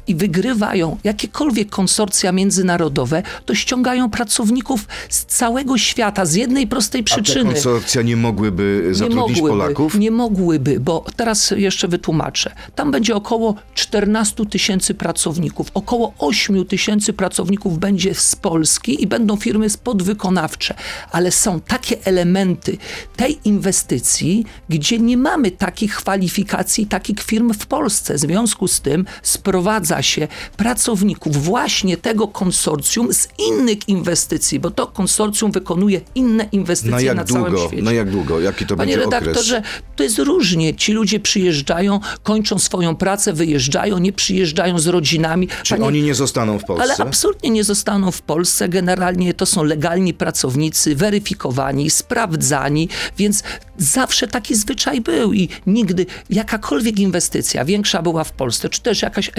i 0.07 0.15
wygrywają 0.15 0.97
jakiekolwiek 1.03 1.69
konsorcja 1.69 2.31
międzynarodowe, 2.31 3.23
to 3.45 3.55
ściągają 3.55 4.09
pracowników 4.09 4.87
z 5.09 5.25
całego 5.25 5.77
świata 5.77 6.25
z 6.25 6.33
jednej 6.33 6.67
prostej 6.67 7.01
A 7.01 7.03
te 7.03 7.21
przyczyny. 7.21 7.53
konsorcja 7.53 8.01
nie 8.01 8.15
mogłyby 8.15 8.89
zatrudnić 8.91 9.39
Polaków? 9.39 9.95
Nie 9.95 10.11
mogłyby, 10.11 10.79
bo 10.79 11.05
teraz 11.15 11.51
jeszcze 11.57 11.87
wytłumaczę. 11.87 12.51
Tam 12.75 12.91
będzie 12.91 13.15
około 13.15 13.55
14 13.73 14.45
tysięcy 14.45 14.93
pracowników. 14.93 15.67
Około 15.73 16.13
8 16.19 16.65
tysięcy 16.65 17.13
pracowników 17.13 17.79
będzie 17.79 18.15
z 18.15 18.35
Polski 18.35 19.03
i 19.03 19.07
będą 19.07 19.35
firmy 19.35 19.67
podwykonawcze. 19.83 20.73
Ale 21.11 21.31
są 21.31 21.59
takie 21.59 22.05
elementy 22.05 22.77
tej 23.15 23.39
inwestycji, 23.43 24.45
gdzie 24.69 24.99
nie 24.99 25.17
mamy 25.17 25.51
takich 25.51 25.95
kwalifikacji, 25.95 26.85
takich 26.85 27.23
firm 27.23 27.53
w 27.53 27.65
Polsce. 27.65 28.13
W 28.13 28.19
związku 28.19 28.67
z 28.67 28.81
tym 28.81 29.05
sprowadza 29.21 29.96
się 30.01 30.27
pracowników 30.57 31.43
właśnie 31.43 31.97
tego 31.97 32.27
konsorcjum 32.27 33.13
z 33.13 33.27
innych 33.49 33.89
inwestycji, 33.89 34.59
bo 34.59 34.71
to 34.71 34.87
konsorcjum 34.87 35.51
wykonuje 35.51 36.01
inne 36.15 36.45
inwestycje 36.51 36.91
Na 36.91 37.13
na, 37.13 37.21
jak 37.21 37.27
całym 37.27 37.51
długo? 37.51 37.67
świecie. 37.67 37.83
Na 37.83 37.91
jak 37.91 38.09
długo? 38.11 38.39
Jaki 38.39 38.65
to 38.65 38.75
Panie 38.75 38.93
będzie 38.97 39.07
okres? 39.07 39.21
redaktorze, 39.23 39.61
to 39.95 40.03
jest 40.03 40.19
różnie. 40.19 40.75
Ci 40.75 40.93
ludzie 40.93 41.19
przyjeżdżają, 41.19 41.99
kończą 42.23 42.59
swoją 42.59 42.95
pracę, 42.95 43.33
wyjeżdżają, 43.33 43.97
nie 43.97 44.13
przyjeżdżają 44.13 44.79
z 44.79 44.87
rodzinami. 44.87 45.47
Czy 45.63 45.73
Panie- 45.75 45.85
oni 45.87 46.01
nie 46.01 46.15
zostaną 46.15 46.59
w 46.59 46.63
ale 46.71 46.77
Polsce? 46.77 47.03
absolutnie 47.03 47.49
nie 47.49 47.63
zostaną 47.63 48.11
w 48.11 48.21
Polsce. 48.21 48.69
Generalnie 48.69 49.33
to 49.33 49.45
są 49.45 49.63
legalni 49.63 50.13
pracownicy, 50.13 50.95
weryfikowani, 50.95 51.89
sprawdzani, 51.89 52.89
więc 53.17 53.43
zawsze 53.77 54.27
taki 54.27 54.55
zwyczaj 54.55 55.01
był 55.01 55.33
i 55.33 55.49
nigdy 55.67 56.05
jakakolwiek 56.29 56.99
inwestycja 56.99 57.65
większa 57.65 58.01
była 58.01 58.23
w 58.23 58.31
Polsce, 58.31 58.69
czy 58.69 58.81
też 58.81 59.01
jakaś 59.01 59.31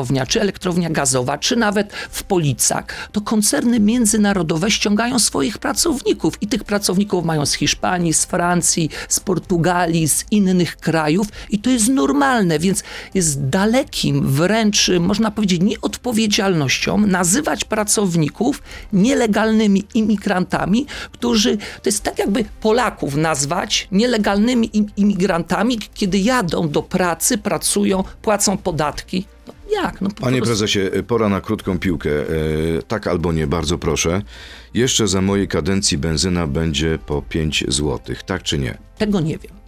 elektrownia, 0.00 0.26
czy 0.26 0.40
elektrownia 0.40 0.90
gazowa, 0.90 1.38
czy 1.38 1.56
nawet 1.56 1.92
w 1.92 2.22
Policach, 2.22 2.84
to 3.12 3.20
koncerny 3.20 3.80
międzynarodowe 3.80 4.70
ściągają 4.70 5.18
swoich 5.18 5.58
pracowników 5.58 6.42
i 6.42 6.46
tych 6.46 6.64
pracowników 6.64 7.24
mają 7.24 7.46
z 7.46 7.54
Hiszpanii, 7.54 8.14
z 8.14 8.24
Francji, 8.24 8.90
z 9.08 9.20
Portugalii, 9.20 10.08
z 10.08 10.24
innych 10.30 10.76
krajów 10.76 11.26
i 11.50 11.58
to 11.58 11.70
jest 11.70 11.88
normalne, 11.88 12.58
więc 12.58 12.82
jest 13.14 13.48
dalekim 13.48 14.26
wręcz, 14.26 14.90
można 15.00 15.30
powiedzieć, 15.30 15.60
nieodpowiedzialnością 15.62 16.98
nazywać 16.98 17.64
pracowników 17.64 18.62
nielegalnymi 18.92 19.84
imigrantami, 19.94 20.86
którzy, 21.12 21.56
to 21.56 21.86
jest 21.86 22.02
tak 22.02 22.18
jakby 22.18 22.44
Polaków 22.60 23.16
nazwać 23.16 23.88
nielegalnymi 23.92 24.70
im- 24.72 24.90
imigrantami, 24.96 25.78
kiedy 25.94 26.18
jadą 26.18 26.68
do 26.68 26.82
pracy, 26.82 27.38
pracują, 27.38 28.04
płacą 28.22 28.56
podatki. 28.56 29.24
Jak? 29.72 30.00
No 30.00 30.08
po 30.08 30.14
Panie 30.22 30.36
prostu- 30.36 30.50
prezesie, 30.50 30.80
pora 31.06 31.28
na 31.28 31.40
krótką 31.40 31.78
piłkę. 31.78 32.10
E, 32.10 32.24
tak 32.88 33.06
albo 33.06 33.32
nie, 33.32 33.46
bardzo 33.46 33.78
proszę. 33.78 34.22
Jeszcze 34.74 35.08
za 35.08 35.22
mojej 35.22 35.48
kadencji 35.48 35.98
benzyna 35.98 36.46
będzie 36.46 36.98
po 37.06 37.22
5 37.22 37.64
zł. 37.68 37.98
Tak 38.26 38.42
czy 38.42 38.58
nie? 38.58 38.78
Tego 38.98 39.20
nie 39.20 39.38
wiem. 39.38 39.59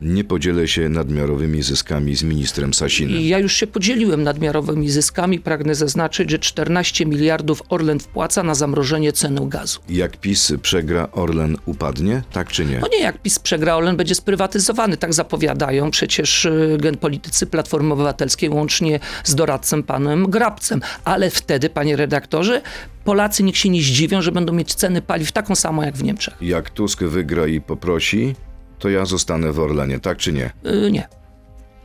Nie 0.00 0.24
podzielę 0.24 0.68
się 0.68 0.88
nadmiarowymi 0.88 1.62
zyskami 1.62 2.16
z 2.16 2.22
ministrem 2.22 2.74
Sasinem. 2.74 3.20
Ja 3.22 3.38
już 3.38 3.52
się 3.52 3.66
podzieliłem 3.66 4.22
nadmiarowymi 4.22 4.90
zyskami. 4.90 5.40
Pragnę 5.40 5.74
zaznaczyć, 5.74 6.30
że 6.30 6.38
14 6.38 7.06
miliardów 7.06 7.62
Orlen 7.68 8.00
wpłaca 8.00 8.42
na 8.42 8.54
zamrożenie 8.54 9.12
ceny 9.12 9.48
gazu. 9.48 9.80
Jak 9.88 10.16
PiS 10.16 10.52
przegra, 10.62 11.08
Orlen 11.12 11.56
upadnie? 11.66 12.22
Tak 12.32 12.48
czy 12.48 12.64
nie? 12.64 12.78
No 12.78 12.88
nie, 12.92 13.00
jak 13.00 13.22
PiS 13.22 13.38
przegra, 13.38 13.76
Orlen 13.76 13.96
będzie 13.96 14.14
sprywatyzowany, 14.14 14.96
tak 14.96 15.14
zapowiadają 15.14 15.90
przecież 15.90 16.44
y, 16.44 16.78
genpolitycy 16.80 17.46
Platformy 17.46 17.92
Obywatelskiej 17.94 18.50
łącznie 18.50 19.00
z 19.24 19.34
doradcą 19.34 19.82
panem 19.82 20.30
Grabcem. 20.30 20.80
Ale 21.04 21.30
wtedy, 21.30 21.70
panie 21.70 21.96
redaktorze, 21.96 22.62
Polacy 23.04 23.42
niech 23.42 23.56
się 23.56 23.68
nie 23.68 23.82
zdziwią, 23.82 24.22
że 24.22 24.32
będą 24.32 24.52
mieć 24.52 24.74
ceny 24.74 25.02
paliw 25.02 25.32
taką 25.32 25.54
samą 25.54 25.82
jak 25.82 25.96
w 25.96 26.02
Niemczech. 26.02 26.34
Jak 26.40 26.70
Tusk 26.70 27.04
wygra 27.04 27.46
i 27.46 27.60
poprosi, 27.60 28.34
to 28.78 28.88
ja 28.88 29.04
zostanę 29.04 29.52
w 29.52 29.60
Orlenie, 29.60 30.00
tak 30.00 30.18
czy 30.18 30.32
nie? 30.32 30.52
Y, 30.66 30.90
nie. 30.92 31.08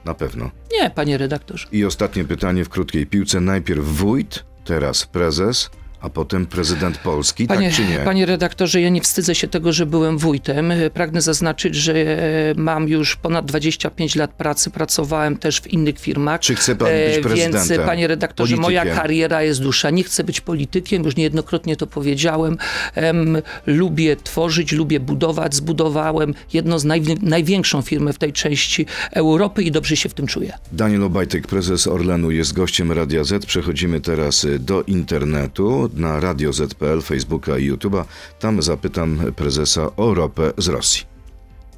Na 0.06 0.14
pewno. 0.14 0.52
Nie, 0.72 0.90
panie 0.90 1.18
redaktorze. 1.18 1.68
I 1.72 1.86
ostatnie 1.86 2.24
pytanie 2.24 2.66
w 2.66 2.70
krótkiej 2.70 3.06
piłce. 3.06 3.42
Najpierw 3.42 3.86
wójt, 3.86 4.46
teraz 4.66 5.06
prezes, 5.06 5.70
a 6.02 6.10
potem 6.10 6.46
prezydent 6.46 6.98
Polski, 6.98 7.48
Panie, 7.48 7.68
tak 7.68 7.76
czy 7.78 7.86
nie? 7.86 7.98
panie 8.00 8.26
redaktorze, 8.26 8.82
ja 8.82 8.90
nie 8.90 9.02
wstydzę 9.02 9.36
się 9.36 9.48
tego, 9.48 9.74
że 9.74 9.86
byłem 9.86 10.18
wójtem. 10.18 10.74
Pragnę 10.94 11.22
zaznaczyć, 11.22 11.76
że 11.76 11.94
e, 11.96 12.54
mam 12.58 12.88
już 12.88 13.16
ponad 13.16 13.46
25 13.46 14.16
lat 14.16 14.32
pracy, 14.32 14.70
pracowałem 14.70 15.38
też 15.38 15.62
w 15.62 15.68
innych 15.68 16.00
firmach. 16.00 16.42
Czy 16.42 16.56
chce 16.56 16.76
pan 16.76 16.88
być 16.88 16.96
E, 16.98 17.12
Więc, 17.12 17.24
prezydentem? 17.28 17.86
panie 17.86 18.08
redaktorze, 18.08 18.56
moja 18.56 18.80
Politykiem? 18.82 19.02
kariera 19.02 19.44
jest 19.44 19.62
dłuższa. 19.62 19.90
Nie 19.90 20.04
chcę 20.04 20.24
być 20.24 20.42
politykiem, 20.42 21.04
już 21.04 21.16
niejednokrotnie 21.16 21.76
to 21.76 21.88
powiedziałem. 21.88 22.58
Em, 22.96 23.38
lubię 23.66 24.16
tworzyć, 24.16 24.72
lubię 24.72 25.00
budować. 25.00 25.56
Zbudowałem 25.56 26.34
jedną 26.54 26.80
z 26.80 26.86
najwi- 26.86 27.24
największą 27.24 27.82
firmę 27.82 28.14
w 28.14 28.18
tej 28.18 28.34
części 28.34 28.86
Europy 29.12 29.64
i 29.64 29.72
dobrze 29.72 29.96
się 29.96 30.10
w 30.10 30.14
tym 30.14 30.28
czuję. 30.28 30.54
Daniel 30.72 31.04
Obajtek, 31.04 31.48
prezes 31.48 31.88
Orlenu, 31.88 32.32
jest 32.32 32.54
gościem 32.54 32.92
Radia 32.92 33.24
Z. 33.24 33.46
Przechodzimy 33.46 34.02
teraz 34.02 34.44
y, 34.44 34.60
do 34.60 34.84
internetu, 34.84 35.89
na 35.94 36.20
Radio 36.20 36.54
Z.pl, 36.54 37.02
Facebooka 37.02 37.58
i 37.58 37.72
YouTube'a. 37.72 38.04
Tam 38.40 38.62
zapytam 38.62 39.20
prezesa 39.36 39.96
o 39.96 40.14
ropę 40.14 40.52
z 40.58 40.68
Rosji. 40.68 41.04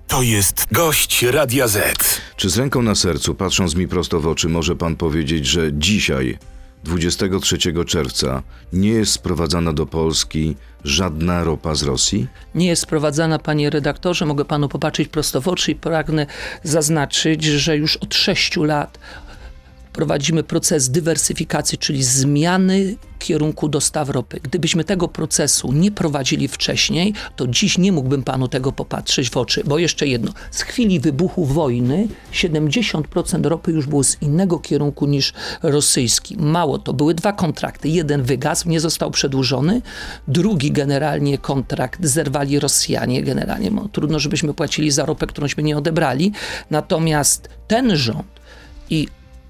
To 0.07 0.21
jest 0.21 0.65
gość 0.71 1.23
Radia 1.23 1.67
Z. 1.67 1.97
Czy 2.35 2.49
z 2.49 2.57
ręką 2.57 2.81
na 2.81 2.95
sercu, 2.95 3.35
patrząc 3.35 3.75
mi 3.75 3.87
prosto 3.87 4.19
w 4.19 4.27
oczy, 4.27 4.49
może 4.49 4.75
pan 4.75 4.95
powiedzieć, 4.95 5.45
że 5.45 5.69
dzisiaj, 5.73 6.37
23 6.83 7.57
czerwca, 7.85 8.43
nie 8.73 8.89
jest 8.89 9.11
sprowadzana 9.11 9.73
do 9.73 9.85
Polski 9.85 10.55
żadna 10.83 11.43
ropa 11.43 11.75
z 11.75 11.83
Rosji? 11.83 12.27
nie 12.55 12.67
jest 12.67 12.81
sprowadzana, 12.81 13.39
panie 13.39 13.69
redaktorze. 13.69 14.25
Mogę 14.25 14.45
panu 14.45 14.69
popatrzeć 14.69 15.07
prosto 15.07 15.41
w 15.41 15.47
oczy 15.47 15.71
i 15.71 15.75
pragnę 15.75 16.25
zaznaczyć, 16.63 17.43
że 17.43 17.77
już 17.77 17.97
od 17.97 18.15
sześciu 18.15 18.63
lat 18.63 18.99
prowadzimy 19.93 20.43
proces 20.43 20.89
dywersyfikacji, 20.89 21.77
czyli 21.77 22.03
zmiany 22.03 22.95
kierunku 23.19 23.69
dostaw 23.69 24.09
ropy. 24.09 24.39
Gdybyśmy 24.43 24.83
tego 24.83 25.07
procesu 25.07 25.71
nie 25.71 25.91
prowadzili 25.91 26.47
wcześniej, 26.47 27.13
to 27.35 27.47
dziś 27.47 27.77
nie 27.77 27.91
mógłbym 27.91 28.23
panu 28.23 28.47
tego 28.47 28.71
popatrzeć 28.71 29.29
w 29.29 29.37
oczy. 29.37 29.63
Bo 29.65 29.77
jeszcze 29.77 30.07
jedno, 30.07 30.31
z 30.51 30.61
chwili 30.61 30.99
wybuchu 30.99 31.45
wojny 31.45 32.07
70% 32.33 33.45
ropy 33.45 33.71
już 33.71 33.87
było 33.87 34.03
z 34.03 34.21
innego 34.21 34.59
kierunku 34.59 35.05
niż 35.05 35.33
rosyjski. 35.63 36.37
Mało 36.37 36.79
to, 36.79 36.93
były 36.93 37.13
dwa 37.13 37.33
kontrakty. 37.33 37.89
Jeden 37.89 38.23
wygasł, 38.23 38.69
nie 38.69 38.79
został 38.79 39.11
przedłużony, 39.11 39.81
drugi 40.27 40.71
generalnie 40.71 41.37
kontrakt 41.37 42.05
zerwali 42.05 42.59
Rosjanie 42.59 43.23
generalnie. 43.23 43.71
No, 43.71 43.89
trudno, 43.91 44.19
żebyśmy 44.19 44.53
płacili 44.53 44.91
za 44.91 45.05
ropę, 45.05 45.27
którąśmy 45.27 45.63
nie 45.63 45.77
odebrali. 45.77 46.31
Natomiast 46.69 47.49
ten 47.67 47.95
rząd 47.95 48.41
i 48.89 49.07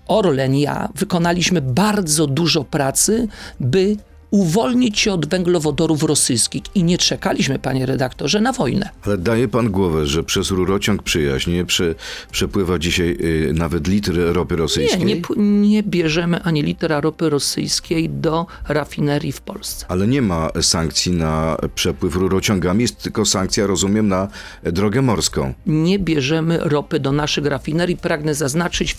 Orlen, 0.08 0.56
ja 0.56 0.90
wykonaliśmy 0.96 1.62
bardzo 1.62 2.28
dużo 2.28 2.64
pracy, 2.64 3.28
by 3.60 3.98
uwolnić 4.32 5.00
się 5.00 5.14
od 5.14 5.26
węglowodorów 5.30 6.04
rosyjskich 6.04 6.64
i 6.76 6.84
nie 6.84 6.98
czekaliśmy, 6.98 7.60
panie 7.60 7.86
redaktorze, 7.86 8.42
na 8.42 8.52
wojnę. 8.54 8.90
Ale 9.06 9.18
daje 9.18 9.48
pan 9.48 9.70
głowę, 9.72 10.08
że 10.08 10.24
przez 10.24 10.52
rurociąg 10.52 11.04
przyjaźnie 11.04 11.66
prze, 11.66 11.96
przepływa 12.32 12.80
dzisiaj 12.80 13.18
y, 13.22 13.54
nawet 13.54 13.88
litr 13.88 14.14
ropy 14.34 14.56
Nie, 14.56 14.60
rosyjskiej? 14.62 15.06
nie, 15.06 15.16
pu- 15.22 15.38
nie 15.38 15.84
bierzemy 15.84 16.44
ani 16.44 16.64
litera 16.64 17.02
ropy 17.02 17.30
rosyjskiej 17.30 18.10
do 18.10 18.46
rafinerii 18.68 19.32
w 19.32 19.42
Polsce. 19.42 19.86
Ale 19.90 20.08
nie 20.08 20.22
ma 20.22 20.50
sankcji 20.62 21.12
na 21.12 21.58
przepływ 21.76 22.16
rurociągami, 22.16 22.82
jest 22.82 22.98
tylko 23.04 23.26
sankcja, 23.26 23.68
rozumiem, 23.68 24.08
na 24.08 24.28
drogę 24.64 25.02
morską. 25.02 25.54
Nie 25.66 26.00
bierzemy 26.00 26.58
ropy 26.62 27.00
do 27.00 27.12
naszych 27.12 27.46
rafinerii. 27.46 27.98
Pragnę 27.98 28.36
zaznaczyć, 28.36 28.96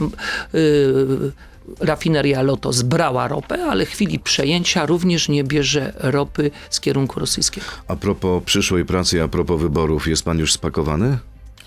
yy, 0.52 1.32
rafineria 1.80 2.42
Lotos 2.42 2.82
brała 2.82 3.28
ropę, 3.28 3.64
ale 3.64 3.86
w 3.86 3.90
chwili 3.90 4.18
przejęcia 4.18 4.86
również 4.86 5.28
nie 5.28 5.44
bierze 5.44 5.92
ropy 5.98 6.50
z 6.70 6.80
kierunku 6.80 7.20
rosyjskiego. 7.20 7.66
A 7.88 7.96
propos 7.96 8.42
przyszłej 8.44 8.84
pracy, 8.84 9.22
a 9.22 9.28
propos 9.28 9.60
wyborów, 9.60 10.08
jest 10.08 10.24
pan 10.24 10.38
już 10.38 10.52
spakowany? 10.52 11.18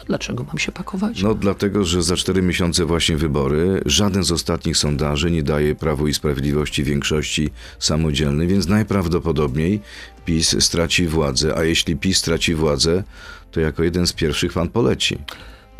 Dlaczego 0.08 0.44
mam 0.44 0.58
się 0.58 0.72
pakować? 0.72 1.22
No 1.22 1.34
dlatego, 1.34 1.84
że 1.84 2.04
za 2.04 2.16
cztery 2.16 2.42
miesiące 2.42 2.86
właśnie 2.86 3.18
wybory. 3.18 3.82
Żaden 3.86 4.24
z 4.24 4.32
ostatnich 4.32 4.78
sondaży 4.78 5.32
nie 5.32 5.44
daje 5.44 5.76
Prawu 5.76 6.08
i 6.08 6.14
Sprawiedliwości 6.14 6.84
większości 6.84 7.50
samodzielnej, 7.80 8.48
więc 8.48 8.68
najprawdopodobniej 8.68 9.82
PiS 10.26 10.64
straci 10.64 11.08
władzę. 11.08 11.58
A 11.58 11.64
jeśli 11.64 11.96
PiS 11.96 12.18
straci 12.18 12.54
władzę, 12.56 13.04
to 13.52 13.60
jako 13.60 13.84
jeden 13.84 14.08
z 14.08 14.14
pierwszych 14.14 14.54
pan 14.54 14.70
poleci. 14.70 15.18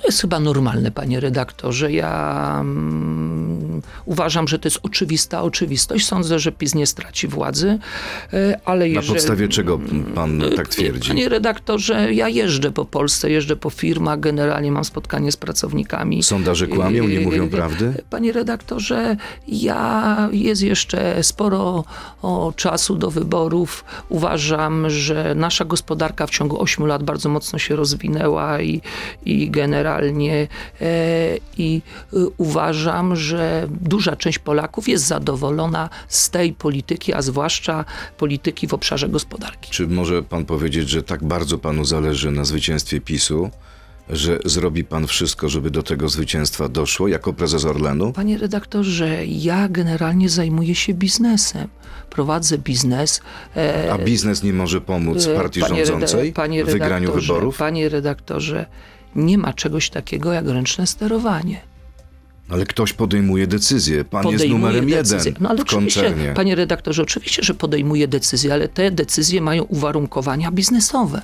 Jest 0.06 0.22
chyba 0.22 0.40
normalne, 0.40 0.92
panie 0.92 1.20
redaktorze. 1.20 1.92
Ja 1.92 2.58
mm, 2.62 3.82
uważam, 4.06 4.48
że 4.48 4.60
to 4.60 4.68
jest 4.68 4.80
oczywista 4.84 5.42
oczywistość. 5.42 6.06
Sądzę, 6.06 6.40
że 6.40 6.52
PiS 6.52 6.76
nie 6.76 6.88
straci 6.88 7.28
władzy, 7.28 7.80
e, 8.34 8.60
ale 8.66 8.80
Na 8.80 8.86
jeżeli... 8.86 9.14
podstawie 9.14 9.48
czego 9.48 9.80
pan 10.16 10.44
tak 10.56 10.68
twierdzi? 10.68 11.10
Panie 11.10 11.30
redaktorze, 11.30 12.14
ja 12.14 12.30
jeżdżę 12.30 12.72
po 12.72 12.86
Polsce, 12.86 13.30
jeżdżę 13.32 13.56
po 13.56 13.70
firmach, 13.70 14.20
generalnie 14.20 14.72
mam 14.72 14.86
spotkanie 14.86 15.32
z 15.32 15.38
pracownikami. 15.38 16.24
Sondaże 16.24 16.68
kłamią, 16.68 17.08
nie 17.08 17.20
mówią 17.20 17.50
prawdy? 17.50 17.94
Panie 18.10 18.32
redaktorze, 18.32 19.18
ja 19.48 20.30
jest 20.32 20.62
jeszcze 20.62 21.24
sporo 21.24 21.84
o, 22.22 22.54
czasu 22.56 22.96
do 22.96 23.12
wyborów. 23.12 23.86
Uważam, 24.10 24.90
że 24.90 25.36
nasza 25.36 25.66
gospodarka 25.66 26.28
w 26.28 26.30
ciągu 26.30 26.62
8 26.62 26.86
lat 26.86 27.04
bardzo 27.04 27.30
mocno 27.30 27.60
się 27.60 27.76
rozwinęła 27.76 28.62
i, 28.62 28.82
i 29.26 29.50
generalnie 29.50 29.95
e, 30.04 30.48
i 31.58 31.82
e, 32.14 32.18
uważam, 32.38 33.16
że 33.16 33.68
duża 33.82 34.16
część 34.16 34.40
Polaków 34.40 34.88
jest 34.88 35.08
zadowolona 35.08 35.90
z 36.08 36.30
tej 36.30 36.54
polityki, 36.54 37.14
a 37.14 37.22
zwłaszcza 37.22 37.86
polityki 38.18 38.68
w 38.68 38.74
obszarze 38.74 39.10
gospodarki. 39.10 39.72
Czy 39.72 39.88
może 39.88 40.24
pan 40.24 40.46
powiedzieć, 40.46 40.90
że 40.90 41.04
tak 41.04 41.24
bardzo 41.24 41.58
panu 41.58 41.86
zależy 41.86 42.32
na 42.32 42.46
zwycięstwie 42.46 43.02
PiSu, 43.02 43.50
że 44.10 44.40
zrobi 44.46 44.84
pan 44.84 45.08
wszystko, 45.08 45.50
żeby 45.50 45.72
do 45.72 45.84
tego 45.84 46.10
zwycięstwa 46.10 46.70
doszło 46.70 47.08
jako 47.08 47.34
prezes 47.34 47.66
Orlenu? 47.66 48.14
Panie 48.14 48.38
redaktorze, 48.38 49.26
ja 49.26 49.70
generalnie 49.70 50.30
zajmuję 50.30 50.76
się 50.76 50.94
biznesem. 50.94 51.68
Prowadzę 52.10 52.58
biznes. 52.58 53.22
e, 53.56 53.94
A 53.94 53.98
biznes 53.98 54.44
nie 54.44 54.54
może 54.54 54.82
pomóc 54.82 55.28
e, 55.28 55.36
partii 55.36 55.60
panie 55.62 55.82
reda- 55.84 55.86
rządzącej 55.88 56.34
panie 56.34 56.66
w 56.66 56.68
wygraniu 56.70 57.14
wyborów? 57.14 57.58
Panie 57.58 57.90
redaktorze, 57.90 58.66
nie 59.16 59.38
ma 59.38 59.54
czegoś 59.54 59.90
takiego 59.90 60.34
jak 60.34 60.48
ręczne 60.48 60.88
sterowanie. 60.88 61.62
Ale 62.50 62.66
ktoś 62.66 62.94
podejmuje 62.94 63.48
decyzję. 63.48 64.06
Pan 64.06 64.24
jest 64.28 64.34
Podejmuje 64.44 64.60
numerem 64.60 64.90
decyzje. 64.90 65.32
jeden 65.32 65.44
No 65.44 65.50
ale 65.50 65.62
w 65.62 65.66
koncernie. 65.66 66.34
panie 66.36 66.56
redaktorze, 66.56 67.02
oczywiście, 67.02 67.44
że 67.44 67.54
podejmuje 67.54 68.08
decyzje, 68.08 68.54
ale 68.54 68.68
te 68.68 68.92
decyzje 68.92 69.42
mają 69.42 69.64
uwarunkowania 69.64 70.52
biznesowe. 70.52 71.22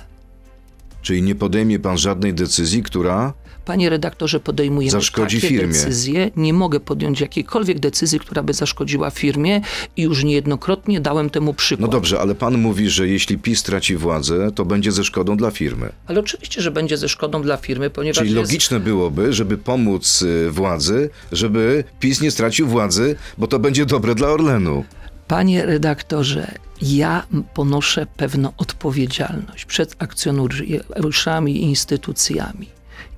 Czyli 1.02 1.22
nie 1.22 1.34
podejmie 1.34 1.78
pan 1.78 1.98
żadnej 1.98 2.34
decyzji, 2.34 2.82
która 2.82 3.32
Panie 3.64 3.90
redaktorze, 3.90 4.40
podejmujemy 4.40 4.90
Zaszkodzi 4.90 5.36
takie 5.36 5.48
firmie. 5.48 5.66
decyzje. 5.72 6.30
Nie 6.36 6.52
mogę 6.52 6.80
podjąć 6.80 7.20
jakiejkolwiek 7.20 7.78
decyzji, 7.80 8.20
która 8.20 8.42
by 8.42 8.52
zaszkodziła 8.54 9.10
firmie 9.10 9.60
i 9.96 10.02
już 10.02 10.24
niejednokrotnie 10.24 11.00
dałem 11.00 11.30
temu 11.30 11.46
No 11.46 11.52
przykład. 11.54 11.90
dobrze, 11.90 12.20
ale 12.20 12.34
pan 12.34 12.58
mówi, 12.58 12.90
że 12.90 13.08
jeśli 13.08 13.38
PiS 13.38 13.58
straci 13.58 13.96
władzę, 13.96 14.50
to 14.54 14.64
będzie 14.64 14.92
ze 14.92 15.04
szkodą 15.04 15.36
dla 15.36 15.50
firmy. 15.50 15.92
Ale 16.06 16.20
oczywiście, 16.20 16.62
że 16.62 16.70
będzie 16.70 16.96
ze 16.96 17.08
szkodą 17.08 17.42
dla 17.42 17.56
firmy, 17.56 17.90
ponieważ 17.90 18.18
Czyli 18.18 18.30
jest, 18.34 18.50
logiczne 18.50 18.80
byłoby, 18.80 19.32
żeby 19.32 19.58
pomóc 19.58 20.22
y, 20.22 20.50
władzy, 20.50 21.10
żeby 21.32 21.84
PiS 22.00 22.20
nie 22.20 22.30
stracił 22.30 22.66
władzy, 22.68 23.16
bo 23.38 23.46
to 23.46 23.58
będzie 23.58 23.86
dobre 23.86 24.14
dla 24.14 24.28
Orlenu. 24.28 24.84
Panie 25.28 25.66
redaktorze, 25.66 26.54
ja 26.82 27.26
ponoszę 27.54 28.06
pewną 28.16 28.52
odpowiedzialność 28.56 29.64
przed 29.64 29.94
akcjonariuszami 29.98 31.56
i 31.56 31.62
instytucjami. 31.62 32.66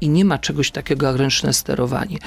I 0.00 0.08
nie 0.08 0.24
ma 0.24 0.38
czegoś 0.38 0.70
takiego 0.70 1.06
jak 1.06 1.16
ręczne 1.16 1.52
sterowanie. 1.52 2.18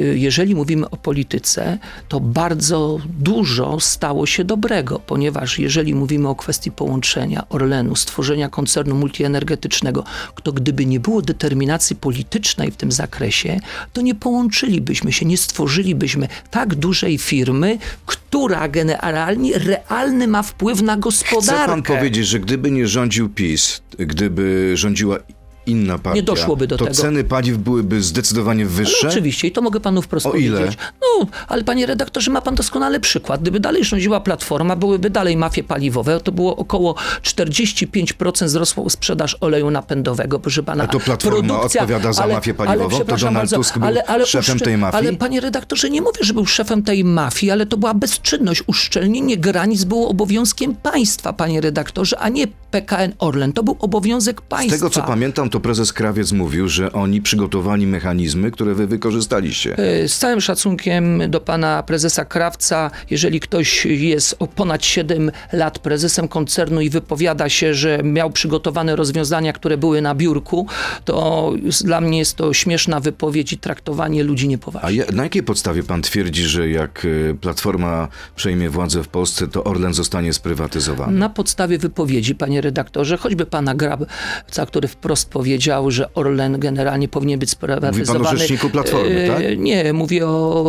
Y, 0.00 0.18
Jeżeli 0.18 0.54
mówimy 0.54 0.90
o 0.90 0.96
polityce, 0.96 1.78
to 2.08 2.20
bardzo 2.20 2.98
dużo 3.18 3.80
stało 3.80 4.26
się 4.26 4.44
dobrego, 4.44 4.98
ponieważ 4.98 5.58
jeżeli 5.58 5.94
mówimy 5.94 6.28
o 6.28 6.34
kwestii 6.34 6.70
połączenia 6.70 7.48
Orlenu, 7.48 7.96
stworzenia 7.96 8.48
koncernu 8.48 8.94
multienergetycznego, 8.94 10.04
to 10.42 10.52
gdyby 10.52 10.86
nie 10.86 11.00
było 11.00 11.22
determinacji 11.22 11.96
politycznej 11.96 12.70
w 12.70 12.76
tym 12.76 12.92
zakresie, 12.92 13.60
to 13.92 14.00
nie 14.00 14.14
połączylibyśmy 14.14 15.12
się, 15.12 15.26
nie 15.26 15.36
stworzylibyśmy 15.36 16.28
tak 16.50 16.74
dużej 16.74 17.18
firmy, 17.18 17.78
która 18.06 18.68
generalnie 18.68 19.58
realny 19.58 20.28
ma 20.28 20.42
wpływ 20.42 20.82
na 20.82 20.96
gospodarkę. 20.96 21.62
Chce 21.62 21.66
pan 21.66 21.82
powiedzieć, 21.82 22.26
że 22.26 22.40
gdyby 22.40 22.70
nie 22.70 22.88
rządził 22.88 23.28
PiS, 23.28 23.82
gdyby 23.98 24.72
rządziła 24.76 25.18
inna 25.66 25.98
partia, 25.98 26.22
doszłoby 26.22 26.66
do 26.66 26.76
to 26.76 26.84
tego. 26.84 26.96
ceny 26.96 27.24
paliw 27.24 27.56
byłyby 27.58 28.02
zdecydowanie 28.02 28.66
wyższe? 28.66 29.06
No, 29.06 29.12
oczywiście, 29.12 29.48
i 29.48 29.52
to 29.52 29.62
mogę 29.62 29.80
panu 29.80 30.02
wprost 30.02 30.26
O 30.26 30.32
ile? 30.32 30.56
powiedzieć. 30.58 30.78
No, 31.02 31.26
ale 31.48 31.64
panie 31.64 31.86
redaktorze, 31.86 32.30
ma 32.30 32.40
pan 32.40 32.54
doskonały 32.54 33.00
przykład. 33.00 33.40
Gdyby 33.42 33.60
dalej 33.60 33.84
rządziła 33.84 34.20
Platforma, 34.20 34.76
byłyby 34.76 35.10
dalej 35.10 35.36
mafie 35.36 35.64
paliwowe, 35.64 36.20
to 36.20 36.32
było 36.32 36.56
około 36.56 36.94
45% 37.22 38.44
wzrosła 38.44 38.84
sprzedaż 38.90 39.36
oleju 39.40 39.70
napędowego, 39.70 40.38
proszę 40.38 40.62
pana. 40.62 40.84
A 40.84 40.86
to 40.86 41.00
Platforma 41.00 41.60
odpowiada 41.60 42.12
za 42.12 42.26
mafię 42.26 42.54
paliwową? 42.54 42.90
To 42.90 42.96
przepraszam 42.96 43.34
Donald 43.34 43.50
Tusk 43.50 43.78
był 43.78 44.26
szefem 44.26 44.56
uszcze- 44.56 44.64
tej 44.64 44.76
mafii? 44.78 45.08
Ale 45.08 45.16
panie 45.16 45.40
redaktorze, 45.40 45.90
nie 45.90 46.00
mówię, 46.02 46.18
że 46.20 46.34
był 46.34 46.46
szefem 46.46 46.82
tej 46.82 47.04
mafii, 47.04 47.50
ale 47.52 47.66
to 47.66 47.76
była 47.76 47.94
bezczynność. 47.94 48.62
Uszczelnienie 48.66 49.36
granic 49.36 49.84
było 49.84 50.08
obowiązkiem 50.08 50.74
państwa, 50.76 51.32
panie 51.32 51.60
redaktorze, 51.60 52.18
a 52.18 52.28
nie 52.28 52.46
PKN 52.70 53.12
Orlen. 53.18 53.52
To 53.52 53.62
był 53.62 53.76
obowiązek 53.80 54.40
Z 54.40 54.44
państwa. 54.50 54.76
tego 54.76 54.90
co 54.90 55.02
pamiętam, 55.02 55.50
to 55.50 55.55
prezes 55.60 55.92
Krawiec 55.92 56.32
mówił, 56.32 56.68
że 56.68 56.92
oni 56.92 57.22
przygotowali 57.22 57.86
mechanizmy, 57.86 58.50
które 58.50 58.74
wy 58.74 58.86
wykorzystaliście. 58.86 59.78
E, 59.78 60.08
Z 60.08 60.18
całym 60.18 60.40
szacunkiem 60.40 61.22
do 61.30 61.40
pana 61.40 61.82
prezesa 61.82 62.24
Krawca, 62.24 62.90
jeżeli 63.10 63.40
ktoś 63.40 63.86
jest 63.86 64.36
o 64.38 64.46
ponad 64.46 64.84
7 64.84 65.30
lat 65.52 65.78
prezesem 65.78 66.28
koncernu 66.28 66.80
i 66.80 66.90
wypowiada 66.90 67.48
się, 67.48 67.74
że 67.74 68.00
miał 68.02 68.30
przygotowane 68.30 68.96
rozwiązania, 68.96 69.52
które 69.52 69.76
były 69.76 70.00
na 70.02 70.14
biurku, 70.14 70.66
to 71.04 71.52
dla 71.84 72.00
mnie 72.00 72.18
jest 72.18 72.36
to 72.36 72.52
śmieszna 72.52 73.00
wypowiedź 73.00 73.52
i 73.52 73.58
traktowanie 73.58 74.24
ludzi 74.24 74.46
A 74.46 74.48
niepoważnie. 74.48 74.98
ja, 74.98 75.04
na 75.12 75.22
jakiej 75.22 75.42
podstawie 75.42 75.82
pan 75.82 76.02
twierdzi, 76.02 76.42
że 76.44 76.68
jak 76.70 77.04
y, 77.04 77.36
Platforma 77.40 78.08
przejmie 78.36 78.70
władzę 78.70 79.02
w 79.02 79.08
Polsce, 79.08 79.48
to 79.48 79.64
Orlen 79.64 79.94
zostanie 79.94 80.32
sprywatyzowany? 80.32 81.18
Na 81.18 81.28
podstawie 81.28 81.78
wypowiedzi, 81.78 82.34
panie 82.34 82.60
redaktorze, 82.60 83.16
choćby 83.16 83.46
pana 83.46 83.74
Grabca, 83.74 84.66
który 84.66 84.88
wprost 84.88 85.30
powiedział, 85.30 85.45
że 85.90 86.14
Orlen 86.14 86.60
generalnie 86.60 87.08
powinien 87.08 87.38
być 87.40 87.50
sprywatyzowany. 87.50 88.38
rzeczniku 88.38 88.70
Platformy, 88.70 89.22
E, 89.24 89.28
tak? 89.28 89.58
Nie, 89.58 89.92
mówię 89.92 90.26
o 90.26 90.64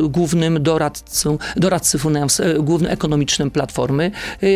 głównym 0.00 0.62
doradcu, 0.62 1.38
doradcy 1.56 1.98
finans, 1.98 2.40
e, 2.40 2.54
głównym 2.54 2.90
ekonomicznym 2.92 3.50
Platformy. 3.50 4.10
E, 4.42 4.46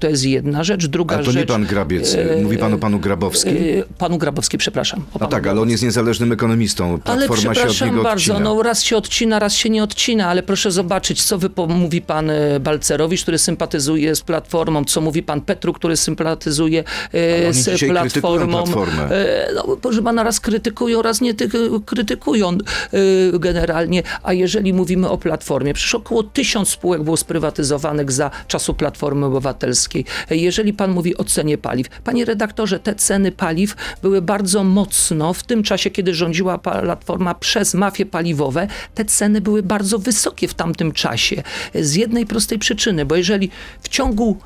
To 0.00 0.08
jest 0.08 0.24
jedna 0.24 0.64
rzecz. 0.64 0.86
Druga 0.86 1.16
Ale 1.16 1.24
to 1.24 1.30
rzecz... 1.32 1.40
nie 1.40 1.46
pan 1.46 1.66
Grabiec, 1.66 2.16
mówi 2.42 2.58
pan 2.58 2.74
o 2.74 2.78
panu 2.78 2.98
Grabowskim? 2.98 3.56
Panu 3.98 4.18
Grabowski, 4.18 4.58
przepraszam. 4.58 5.04
O 5.14 5.18
panu 5.18 5.30
tak, 5.30 5.46
ale 5.46 5.60
on 5.60 5.70
jest 5.70 5.82
niezależnym 5.82 6.32
ekonomistą. 6.32 6.84
ale 7.04 7.26
Platforma 7.26 7.42
się 7.42 7.48
od 7.48 7.54
przepraszam 7.56 8.02
bardzo, 8.02 8.32
odcina. 8.32 8.38
no 8.50 8.62
raz 8.62 8.82
się 8.82 8.96
odcina, 8.96 9.38
raz 9.38 9.54
się 9.54 9.70
nie 9.70 9.82
odcina, 9.82 10.26
ale 10.28 10.42
proszę 10.42 10.70
zobaczyć, 10.70 11.22
co 11.22 11.38
mówi 11.68 12.02
pan 12.02 12.30
Balcerowicz, 12.60 13.22
który 13.22 13.38
sympatyzuje 13.38 14.14
z 14.16 14.20
Platformą, 14.20 14.84
co 14.84 15.00
mówi 15.00 15.22
pan 15.22 15.40
Petru, 15.40 15.72
który 15.72 15.96
sympatyzuje 15.96 16.84
z 17.52 17.80
Platformą. 17.88 18.64
Platformę. 19.08 19.46
E, 19.48 19.54
No, 19.54 19.76
proszę 19.82 20.02
pana, 20.02 20.22
raz 20.22 20.40
krytykują, 20.40 21.02
raz 21.02 21.20
nie 21.20 21.34
ty- 21.34 21.48
krytykują 21.86 22.50
e, 22.52 22.58
generalnie, 23.38 24.02
a 24.22 24.32
jeżeli 24.32 24.72
mówimy 24.72 25.08
o 25.08 25.18
Platformie, 25.18 25.74
przecież 25.74 25.94
około 25.94 26.22
tysiąc 26.22 26.68
spółek 26.68 27.02
było 27.02 27.16
sprywatyzowanych 27.16 28.12
za 28.12 28.30
czasu 28.48 28.74
Platformy 28.74 29.26
Obywatelskiej. 29.26 30.04
E, 30.30 30.36
Jeżeli 30.36 30.72
pan 30.72 30.90
mówi 30.90 31.16
o 31.16 31.24
cenie 31.24 31.58
paliw, 31.58 31.88
panie 32.04 32.24
redaktorze, 32.24 32.78
te 32.78 32.94
ceny 32.94 33.32
paliw 33.32 33.76
były 34.02 34.22
bardzo 34.22 34.64
mocno 34.64 35.32
w 35.34 35.42
tym 35.42 35.62
czasie, 35.62 35.90
kiedy 35.90 36.14
rządziła 36.14 36.58
Platforma 36.58 37.34
przez 37.34 37.74
mafie 37.74 38.06
paliwowe, 38.06 38.66
te 38.94 39.04
ceny 39.04 39.40
były 39.40 39.62
bardzo 39.62 39.98
wysokie 39.98 40.48
w 40.48 40.54
tamtym 40.54 40.92
czasie. 40.92 41.42
E, 41.74 41.84
Z 41.84 41.94
jednej 41.94 42.26
prostej 42.26 42.58
przyczyny, 42.58 43.04
bo 43.04 43.16
jeżeli 43.16 43.50
w 43.82 43.88
ciągu 43.88 44.36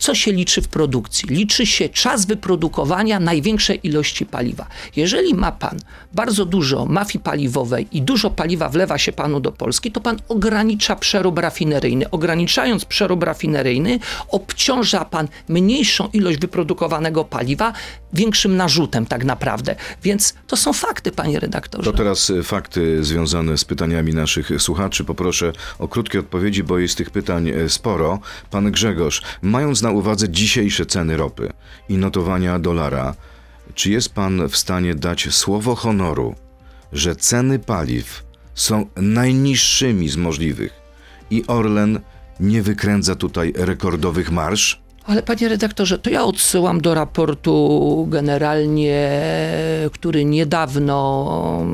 co 0.00 0.14
się 0.14 0.32
liczy 0.32 0.62
w 0.62 0.68
produkcji? 0.68 1.28
Liczy 1.28 1.66
się 1.66 1.88
czas 1.88 2.26
wyprodukowania 2.26 3.20
największej 3.20 3.80
ilości 3.82 4.26
paliwa. 4.26 4.66
Jeżeli 4.96 5.34
ma 5.34 5.52
pan 5.52 5.78
bardzo 6.12 6.44
dużo 6.44 6.86
mafii 6.86 7.24
paliwowej 7.24 7.86
i 7.92 8.02
dużo 8.02 8.30
paliwa 8.30 8.68
wlewa 8.68 8.98
się 8.98 9.12
panu 9.12 9.40
do 9.40 9.52
Polski, 9.52 9.92
to 9.92 10.00
pan 10.00 10.16
ogranicza 10.28 10.96
przerób 10.96 11.38
rafineryjny. 11.38 12.10
Ograniczając 12.10 12.84
przerób 12.84 13.22
rafineryjny, 13.22 13.98
obciąża 14.28 15.04
pan 15.04 15.28
mniejszą 15.48 16.08
ilość 16.12 16.38
wyprodukowanego 16.38 17.24
paliwa 17.24 17.72
większym 18.12 18.56
narzutem 18.56 19.06
tak 19.06 19.24
naprawdę. 19.24 19.76
Więc 20.02 20.34
to 20.46 20.56
są 20.56 20.72
fakty, 20.72 21.12
panie 21.12 21.40
redaktorze. 21.40 21.92
To 21.92 21.98
teraz 21.98 22.30
y, 22.30 22.42
fakty 22.42 23.04
związane 23.04 23.58
z 23.58 23.64
pytaniami 23.64 24.14
naszych 24.14 24.50
słuchaczy. 24.58 25.04
Poproszę 25.04 25.52
o 25.78 25.88
krótkie 25.88 26.20
odpowiedzi, 26.20 26.62
bo 26.62 26.78
jest 26.78 26.96
tych 26.96 27.10
pytań 27.10 27.48
y, 27.48 27.68
sporo. 27.68 28.18
Pan 28.50 28.72
Grzegorz, 28.72 29.22
mając 29.42 29.82
na 29.82 29.90
uwadze 29.90 30.28
dzisiejsze 30.28 30.86
ceny 30.86 31.16
ropy 31.16 31.52
i 31.88 31.96
notowania 31.96 32.58
dolara, 32.58 33.14
czy 33.74 33.90
jest 33.90 34.14
pan 34.14 34.48
w 34.48 34.56
stanie 34.56 34.94
dać 34.94 35.28
słowo 35.34 35.74
honoru, 35.74 36.34
że 36.92 37.16
ceny 37.16 37.58
paliw 37.58 38.24
są 38.54 38.86
najniższymi 38.96 40.08
z 40.08 40.16
możliwych 40.16 40.72
i 41.30 41.44
Orlen 41.46 42.00
nie 42.40 42.62
wykręca 42.62 43.14
tutaj 43.14 43.52
rekordowych 43.56 44.30
marsz? 44.30 44.82
Ale 45.10 45.22
panie 45.22 45.48
redaktorze, 45.48 45.98
to 45.98 46.10
ja 46.10 46.24
odsyłam 46.24 46.80
do 46.80 46.94
raportu 46.94 48.06
generalnie, 48.10 49.10
który 49.92 50.24
niedawno 50.24 51.64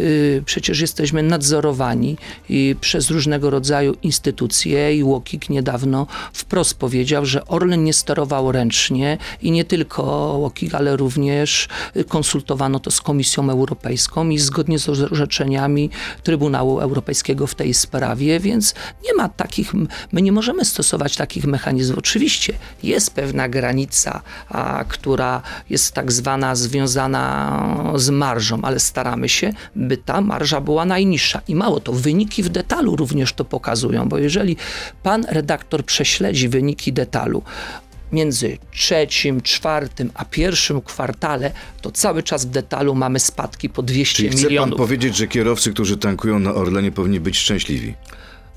y, 0.00 0.42
przecież 0.46 0.80
jesteśmy 0.80 1.22
nadzorowani 1.22 2.16
i 2.48 2.76
przez 2.80 3.10
różnego 3.10 3.50
rodzaju 3.50 3.96
instytucje 4.02 4.96
i 4.96 5.04
Łokik 5.04 5.48
niedawno 5.48 6.06
wprost 6.32 6.74
powiedział, 6.74 7.26
że 7.26 7.46
Orlen 7.46 7.84
nie 7.84 7.92
sterował 7.92 8.52
ręcznie 8.52 9.18
i 9.42 9.50
nie 9.50 9.64
tylko 9.64 10.02
Łokik, 10.38 10.74
ale 10.74 10.96
również 10.96 11.68
y, 11.96 12.04
konsultowano 12.04 12.80
to 12.80 12.90
z 12.90 13.00
Komisją 13.00 13.50
Europejską 13.50 14.28
i 14.28 14.38
zgodnie 14.38 14.78
z 14.78 14.88
orzeczeniami 14.88 15.90
Trybunału 16.22 16.80
Europejskiego 16.80 17.46
w 17.46 17.54
tej 17.54 17.74
sprawie, 17.74 18.40
więc 18.40 18.74
nie 19.04 19.14
ma 19.14 19.28
takich, 19.28 19.72
my 20.12 20.22
nie 20.22 20.32
możemy 20.32 20.64
stosować 20.64 21.16
takich 21.16 21.44
mechanizmów. 21.44 21.98
Oczywiście 21.98 22.54
jest 22.82 23.14
pewna 23.14 23.48
granica, 23.48 24.22
a, 24.48 24.84
która 24.88 25.42
jest 25.70 25.92
tak 25.92 26.12
zwana 26.12 26.54
związana 26.54 27.92
z 27.94 28.10
marżą, 28.10 28.62
ale 28.62 28.80
staramy 28.80 29.28
się, 29.28 29.52
by 29.76 29.96
ta 29.96 30.20
marża 30.20 30.60
była 30.60 30.84
najniższa. 30.84 31.40
I 31.48 31.54
mało 31.54 31.80
to, 31.80 31.92
wyniki 31.92 32.42
w 32.42 32.48
detalu 32.48 32.96
również 32.96 33.32
to 33.32 33.44
pokazują, 33.44 34.08
bo 34.08 34.18
jeżeli 34.18 34.56
pan 35.02 35.24
redaktor 35.28 35.84
prześledzi 35.84 36.48
wyniki 36.48 36.92
detalu, 36.92 37.42
między 38.12 38.58
trzecim, 38.72 39.40
czwartym 39.40 40.10
a 40.14 40.24
pierwszym 40.24 40.80
kwartale, 40.80 41.50
to 41.82 41.90
cały 41.90 42.22
czas 42.22 42.46
w 42.46 42.50
detalu 42.50 42.94
mamy 42.94 43.20
spadki 43.20 43.68
po 43.68 43.82
200 43.82 44.16
Czyli 44.16 44.28
chce 44.28 44.38
pan 44.38 44.48
milionów. 44.48 44.78
powiedzieć, 44.78 45.16
że 45.16 45.28
kierowcy, 45.28 45.72
którzy 45.72 45.96
tankują 45.96 46.38
na 46.38 46.54
Orlenie 46.54 46.92
powinni 46.92 47.20
być 47.20 47.38
szczęśliwi? 47.38 47.94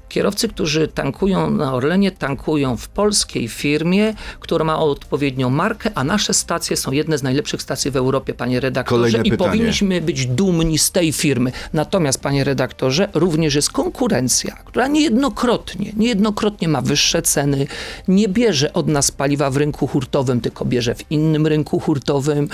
Kierowcy, 0.09 0.47
którzy 0.47 0.87
tankują 0.87 1.51
na 1.51 1.73
Orlenie, 1.73 2.11
tankują 2.11 2.77
w 2.77 2.87
polskiej 2.89 3.47
firmie, 3.47 4.13
która 4.39 4.65
ma 4.65 4.79
odpowiednią 4.79 5.49
markę, 5.49 5.91
a 5.95 6.03
nasze 6.03 6.33
stacje 6.33 6.77
są 6.77 6.91
jedne 6.91 7.17
z 7.17 7.23
najlepszych 7.23 7.61
stacji 7.61 7.91
w 7.91 7.95
Europie, 7.95 8.33
panie 8.33 8.59
redaktorze. 8.59 8.99
Kolejne 8.99 9.27
I 9.27 9.31
pytanie. 9.31 9.49
powinniśmy 9.51 10.01
być 10.01 10.25
dumni 10.25 10.77
z 10.77 10.91
tej 10.91 11.11
firmy. 11.11 11.51
Natomiast, 11.73 12.21
panie 12.21 12.43
redaktorze, 12.43 13.09
również 13.13 13.55
jest 13.55 13.69
konkurencja, 13.71 14.55
która 14.65 14.87
niejednokrotnie, 14.87 15.91
niejednokrotnie 15.97 16.67
ma 16.67 16.81
wyższe 16.81 17.21
ceny, 17.21 17.67
nie 18.07 18.27
bierze 18.27 18.73
od 18.73 18.87
nas 18.87 19.11
paliwa 19.11 19.49
w 19.49 19.57
rynku 19.57 19.87
hurtowym, 19.87 20.41
tylko 20.41 20.65
bierze 20.65 20.95
w 20.95 21.11
innym 21.11 21.47
rynku 21.47 21.79
hurtowym. 21.79 22.49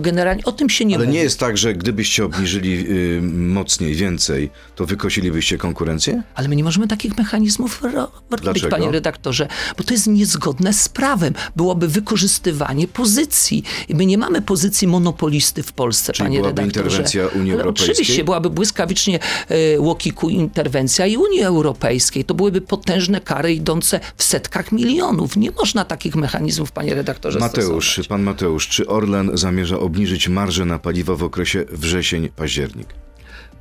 Generalnie 0.00 0.44
o 0.44 0.52
tym 0.52 0.70
się 0.70 0.84
nie 0.84 0.96
Ale 0.96 1.04
mówi. 1.04 1.16
nie 1.18 1.22
jest 1.22 1.40
tak, 1.40 1.58
że 1.58 1.74
gdybyście 1.74 2.24
obniżyli 2.24 2.86
y, 2.90 3.22
mocniej, 3.22 3.94
więcej, 3.94 4.50
to 4.76 4.86
wykosilibyście 4.86 5.58
konkurencję? 5.58 6.22
Ale 6.34 6.48
my 6.48 6.56
nie 6.56 6.64
możemy 6.64 6.88
takich 6.88 6.97
takich 6.98 7.18
mechanizmów 7.18 7.82
ro- 7.82 7.90
robić, 8.30 8.42
Dlaczego? 8.42 8.68
panie 8.76 8.90
redaktorze, 8.90 9.48
bo 9.78 9.84
to 9.84 9.94
jest 9.94 10.06
niezgodne 10.06 10.72
z 10.72 10.88
prawem. 10.88 11.34
Byłoby 11.56 11.88
wykorzystywanie 11.88 12.88
pozycji. 12.88 13.62
I 13.88 13.94
my 13.94 14.06
nie 14.06 14.18
mamy 14.18 14.42
pozycji 14.42 14.88
monopolisty 14.88 15.62
w 15.62 15.72
Polsce, 15.72 16.12
Czyli 16.12 16.26
panie 16.26 16.38
byłaby 16.38 16.60
redaktorze. 16.62 16.84
interwencja 16.86 17.26
Unii 17.40 17.52
Ale 17.52 17.60
Europejskiej? 17.62 17.92
Oczywiście, 17.94 18.24
byłaby 18.24 18.50
błyskawicznie 18.50 19.18
e, 19.48 19.80
łokiku 19.80 20.28
interwencja 20.30 21.06
i 21.06 21.16
Unii 21.16 21.42
Europejskiej. 21.42 22.24
To 22.24 22.34
byłyby 22.34 22.60
potężne 22.60 23.20
kary 23.20 23.54
idące 23.54 24.00
w 24.16 24.22
setkach 24.24 24.72
milionów. 24.72 25.36
Nie 25.36 25.50
można 25.50 25.84
takich 25.84 26.16
mechanizmów, 26.16 26.72
panie 26.72 26.94
redaktorze, 26.94 27.38
Mateusz, 27.38 27.86
stosować. 27.86 28.08
pan 28.08 28.22
Mateusz, 28.22 28.68
czy 28.68 28.86
Orlen 28.86 29.30
zamierza 29.34 29.78
obniżyć 29.78 30.28
marżę 30.28 30.64
na 30.64 30.78
paliwo 30.78 31.16
w 31.16 31.22
okresie 31.22 31.64
wrzesień-październik? 31.72 32.86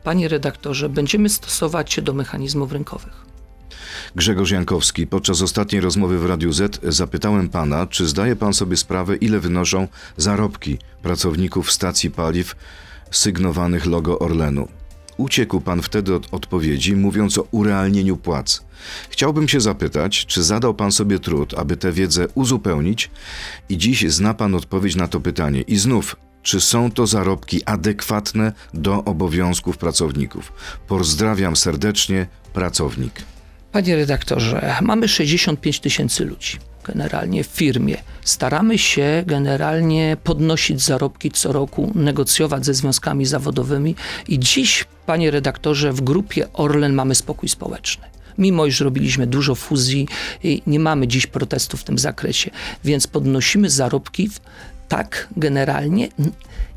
Panie 0.08 0.28
redaktorze, 0.28 0.89
będziemy 0.89 1.30
stosować 1.30 1.93
się 1.93 2.02
do 2.02 2.13
mechanizmów 2.13 2.72
rynkowych. 2.72 3.26
Grzegorz 4.15 4.52
Jankowski, 4.52 5.08
podczas 5.08 5.41
ostatniej 5.41 5.82
rozmowy 5.82 6.20
w 6.20 6.26
Radiu 6.26 6.54
Z 6.54 6.80
zapytałem 6.84 7.50
pana, 7.50 7.88
czy 7.88 8.08
zdaje 8.08 8.36
pan 8.36 8.54
sobie 8.54 8.78
sprawę, 8.78 9.15
ile 9.15 9.39
wynoszą 9.39 9.88
zarobki 10.17 10.78
pracowników 11.02 11.72
stacji 11.72 12.12
paliw 12.12 12.56
sygnowanych 13.12 13.86
logo 13.86 14.20
Orlenu. 14.20 14.67
Uciekł 15.17 15.62
pan 15.62 15.82
wtedy 15.82 16.15
od 16.15 16.34
odpowiedzi, 16.34 16.96
mówiąc 16.96 17.38
o 17.38 17.48
urealnieniu 17.52 18.17
płac. 18.17 18.63
Chciałbym 19.10 19.48
się 19.48 19.62
zapytać, 19.62 20.26
czy 20.26 20.43
zadał 20.43 20.74
pan 20.74 20.91
sobie 20.91 21.20
trud, 21.20 21.54
aby 21.54 21.78
tę 21.78 21.91
wiedzę 21.91 22.28
uzupełnić 22.36 23.12
i 23.70 23.78
dziś 23.78 24.12
zna 24.12 24.34
pan 24.34 24.56
odpowiedź 24.56 24.96
na 24.96 25.08
to 25.08 25.20
pytanie. 25.20 25.62
I 25.62 25.78
znów, 25.78 26.15
czy 26.47 26.62
są 26.62 26.91
to 26.91 27.07
zarobki 27.07 27.63
adekwatne 27.65 28.53
do 28.73 29.03
obowiązków 29.03 29.77
pracowników? 29.77 30.53
Pozdrawiam 30.88 31.55
serdecznie, 31.55 32.27
pracownik. 32.53 33.13
Panie 33.71 33.95
redaktorze, 33.95 34.75
mamy 34.81 35.07
65 35.07 35.79
tysięcy 35.79 36.25
ludzi 36.25 36.57
generalnie 36.83 37.43
w 37.43 37.47
firmie. 37.47 37.97
Staramy 38.23 38.77
się 38.77 39.23
generalnie 39.25 40.17
podnosić 40.23 40.81
zarobki 40.81 41.31
co 41.31 41.51
roku, 41.51 41.91
negocjować 41.95 42.65
ze 42.65 42.73
związkami 42.73 43.25
zawodowymi 43.25 43.95
i 44.27 44.39
dziś, 44.39 44.86
panie 45.05 45.31
redaktorze, 45.31 45.93
w 45.93 46.01
grupie 46.01 46.53
Orlen 46.53 46.93
mamy 46.93 47.15
spokój 47.15 47.49
społeczny. 47.49 48.07
Mimo 48.38 48.65
iż 48.65 48.79
robiliśmy 48.79 49.27
dużo 49.27 49.55
fuzji, 49.55 50.07
nie 50.67 50.79
mamy 50.79 51.07
dziś 51.07 51.27
protestów 51.27 51.81
w 51.81 51.83
tym 51.83 51.99
zakresie, 51.99 52.51
więc 52.83 53.07
podnosimy 53.07 53.69
zarobki 53.69 54.29
tak 54.88 55.28
generalnie, 55.38 56.08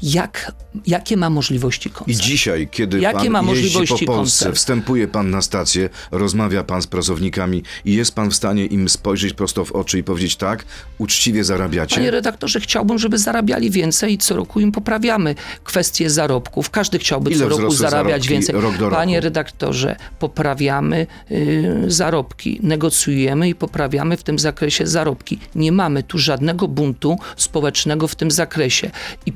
jak, 0.03 0.53
jakie 0.87 1.17
ma 1.17 1.31
możliwości 1.31 1.89
I 1.89 1.93
koncern. 1.93 2.21
dzisiaj, 2.21 2.69
kiedy 2.71 3.01
Jakie 3.01 3.19
pan 3.19 3.29
ma 3.31 3.43
możliwości 3.43 4.05
po 4.07 4.13
Polsce, 4.13 4.39
koncern? 4.45 4.55
wstępuje 4.55 5.09
pan 5.09 5.31
na 5.31 5.43
stację, 5.43 5.89
rozmawia 6.11 6.65
pan 6.65 6.83
z 6.83 6.87
pracownikami 6.87 7.63
i 7.85 7.95
jest 7.95 8.15
pan 8.15 8.31
w 8.31 8.35
stanie 8.35 8.67
im 8.67 8.89
spojrzeć 8.89 9.33
prosto 9.33 9.65
w 9.65 9.73
oczy 9.73 9.99
i 9.99 10.03
powiedzieć 10.05 10.37
tak, 10.37 10.65
uczciwie 10.99 11.45
zarabiacie. 11.45 11.97
Panie 11.97 12.11
redaktorze, 12.11 12.61
chciałbym, 12.61 12.99
żeby 12.99 13.19
zarabiali 13.19 13.71
więcej 13.71 14.13
i 14.13 14.19
co 14.19 14.37
roku 14.37 14.61
im 14.61 14.73
poprawiamy 14.73 15.35
kwestie 15.65 16.11
zarobków. 16.11 16.71
Każdy 16.71 16.99
chciałby 16.99 17.31
Ile 17.31 17.39
co 17.41 17.49
roku 17.49 17.71
zarabiać 17.71 18.29
więcej. 18.29 18.55
rok 18.55 18.77
do 18.77 18.85
roku? 18.85 18.97
Panie 18.97 19.21
redaktorze, 19.21 19.97
poprawiamy 20.19 21.07
y, 21.31 21.85
zarobki, 21.89 22.61
negocjujemy 22.63 23.49
i 23.49 23.55
poprawiamy 23.55 24.17
w 24.17 24.23
tym 24.23 24.39
zakresie 24.39 24.87
zarobki. 24.87 25.39
Nie 25.55 25.73
mamy 25.73 26.03
tu 26.03 26.19
żadnego 26.19 26.69
buntu 26.69 27.19
społecznego 27.37 28.09
w 28.09 28.15
tym 28.15 28.31
zakresie. 28.31 28.91
I 29.27 29.33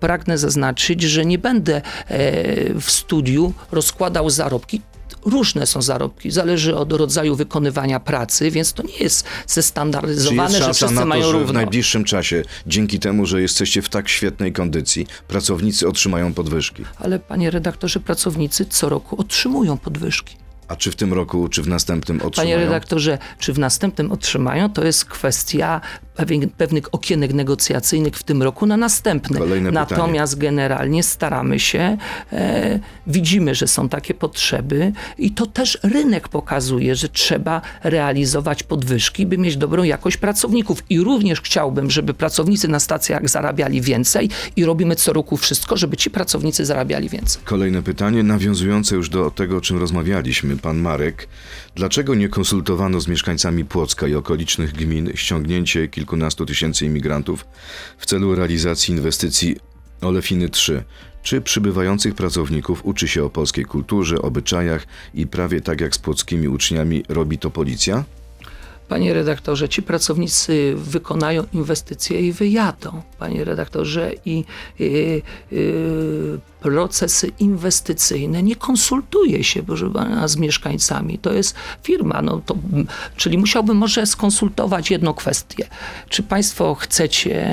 pragnę 0.00 0.38
zaznaczyć, 0.38 1.02
że 1.02 1.24
nie 1.24 1.38
będę 1.38 1.76
e, 1.76 1.82
w 2.80 2.90
studiu 2.90 3.52
rozkładał 3.72 4.30
zarobki. 4.30 4.82
Różne 5.24 5.66
są 5.66 5.82
zarobki, 5.82 6.30
zależy 6.30 6.76
od 6.76 6.92
rodzaju 6.92 7.36
wykonywania 7.36 8.00
pracy, 8.00 8.50
więc 8.50 8.72
to 8.72 8.82
nie 8.82 8.88
jest 8.88 8.98
Czy 8.98 9.04
jest 9.04 9.54
zestandaryzowane, 9.54 10.58
że 10.58 10.74
wszyscy 10.74 10.94
na 10.94 11.00
to, 11.00 11.06
mają 11.06 11.22
że 11.22 11.28
w 11.28 11.32
równo. 11.32 11.52
najbliższym 11.52 12.04
czasie, 12.04 12.42
dzięki 12.66 12.98
temu, 12.98 13.26
że 13.26 13.42
jesteście 13.42 13.82
w 13.82 13.88
tak 13.88 14.08
świetnej 14.08 14.52
kondycji, 14.52 15.06
pracownicy 15.28 15.88
otrzymają 15.88 16.34
podwyżki? 16.34 16.84
Ale 16.98 17.18
panie 17.18 17.50
redaktorze, 17.50 18.00
pracownicy 18.00 18.66
co 18.66 18.88
roku 18.88 19.20
otrzymują 19.20 19.78
podwyżki. 19.78 20.36
A 20.68 20.76
czy 20.76 20.90
w 20.90 20.96
tym 20.96 21.12
roku, 21.12 21.48
czy 21.48 21.62
w 21.62 21.68
następnym 21.68 22.18
Panie 22.18 22.28
otrzymają? 22.28 22.58
redaktorze, 22.58 23.18
czy 23.38 23.52
w 23.52 23.58
następnym 23.58 24.12
otrzymają, 24.12 24.70
to 24.72 24.84
jest 24.84 25.04
kwestia 25.04 25.80
pewien, 26.18 26.50
pewnych 26.50 26.94
okienek 26.94 27.32
negocjacyjnych 27.34 28.14
w 28.14 28.22
tym 28.22 28.42
roku 28.42 28.66
na 28.66 28.76
następny. 28.76 29.38
Kolejne 29.38 29.70
pytanie. 29.70 29.90
Natomiast 29.90 30.38
generalnie 30.38 31.02
staramy 31.02 31.60
się, 31.60 31.96
e, 32.32 32.80
widzimy, 33.06 33.54
że 33.54 33.66
są 33.66 33.88
takie 33.88 34.14
potrzeby 34.14 34.92
i 35.18 35.30
to 35.30 35.46
też 35.46 35.78
rynek 35.82 36.28
pokazuje, 36.28 36.94
że 36.94 37.08
trzeba 37.08 37.60
realizować 37.84 38.62
podwyżki, 38.62 39.26
by 39.26 39.38
mieć 39.38 39.56
dobrą 39.56 39.82
jakość 39.82 40.16
pracowników. 40.16 40.82
I 40.90 41.00
również 41.00 41.40
chciałbym, 41.40 41.90
żeby 41.90 42.14
pracownicy 42.14 42.68
na 42.68 42.80
stacjach 42.80 43.28
zarabiali 43.28 43.80
więcej 43.80 44.30
i 44.56 44.64
robimy 44.64 44.96
co 44.96 45.12
roku 45.12 45.36
wszystko, 45.36 45.76
żeby 45.76 45.96
ci 45.96 46.10
pracownicy 46.10 46.64
zarabiali 46.64 47.08
więcej. 47.08 47.42
Kolejne 47.44 47.82
pytanie, 47.82 48.22
nawiązujące 48.22 48.94
już 48.94 49.08
do 49.08 49.30
tego, 49.30 49.56
o 49.56 49.60
czym 49.60 49.78
rozmawialiśmy. 49.78 50.56
Pan 50.56 50.78
Marek, 50.78 51.28
dlaczego 51.78 52.14
nie 52.14 52.28
konsultowano 52.28 53.00
z 53.00 53.08
mieszkańcami 53.08 53.64
Płocka 53.64 54.08
i 54.08 54.14
okolicznych 54.14 54.72
gmin 54.72 55.10
ściągnięcie 55.14 55.88
kilkunastu 55.88 56.46
tysięcy 56.46 56.86
imigrantów 56.86 57.46
w 57.98 58.06
celu 58.06 58.34
realizacji 58.34 58.94
inwestycji 58.94 59.56
Olefiny 60.00 60.48
3? 60.48 60.84
Czy 61.22 61.40
przybywających 61.40 62.14
pracowników 62.14 62.86
uczy 62.86 63.08
się 63.08 63.24
o 63.24 63.30
polskiej 63.30 63.64
kulturze, 63.64 64.22
obyczajach 64.22 64.86
i 65.14 65.26
prawie 65.26 65.60
tak 65.60 65.80
jak 65.80 65.94
z 65.94 65.98
płockimi 65.98 66.48
uczniami 66.48 67.02
robi 67.08 67.38
to 67.38 67.50
policja? 67.50 68.04
Panie 68.88 69.14
redaktorze, 69.14 69.68
ci 69.68 69.82
pracownicy 69.82 70.74
wykonają 70.76 71.44
inwestycje 71.52 72.20
i 72.20 72.32
wyjadą. 72.32 73.02
Panie 73.18 73.44
redaktorze, 73.44 74.12
i 74.24 74.44
y, 74.80 75.22
y, 75.52 76.38
procesy 76.60 77.32
inwestycyjne 77.38 78.42
nie 78.42 78.56
konsultuje 78.56 79.44
się, 79.44 79.62
proszę 79.62 79.90
pana, 79.90 80.28
z 80.28 80.36
mieszkańcami. 80.36 81.18
To 81.18 81.32
jest 81.32 81.54
firma, 81.82 82.22
no 82.22 82.40
to, 82.46 82.56
czyli 83.16 83.38
musiałbym 83.38 83.76
może 83.76 84.06
skonsultować 84.06 84.90
jedną 84.90 85.14
kwestię. 85.14 85.68
Czy 86.08 86.22
państwo 86.22 86.74
chcecie 86.74 87.46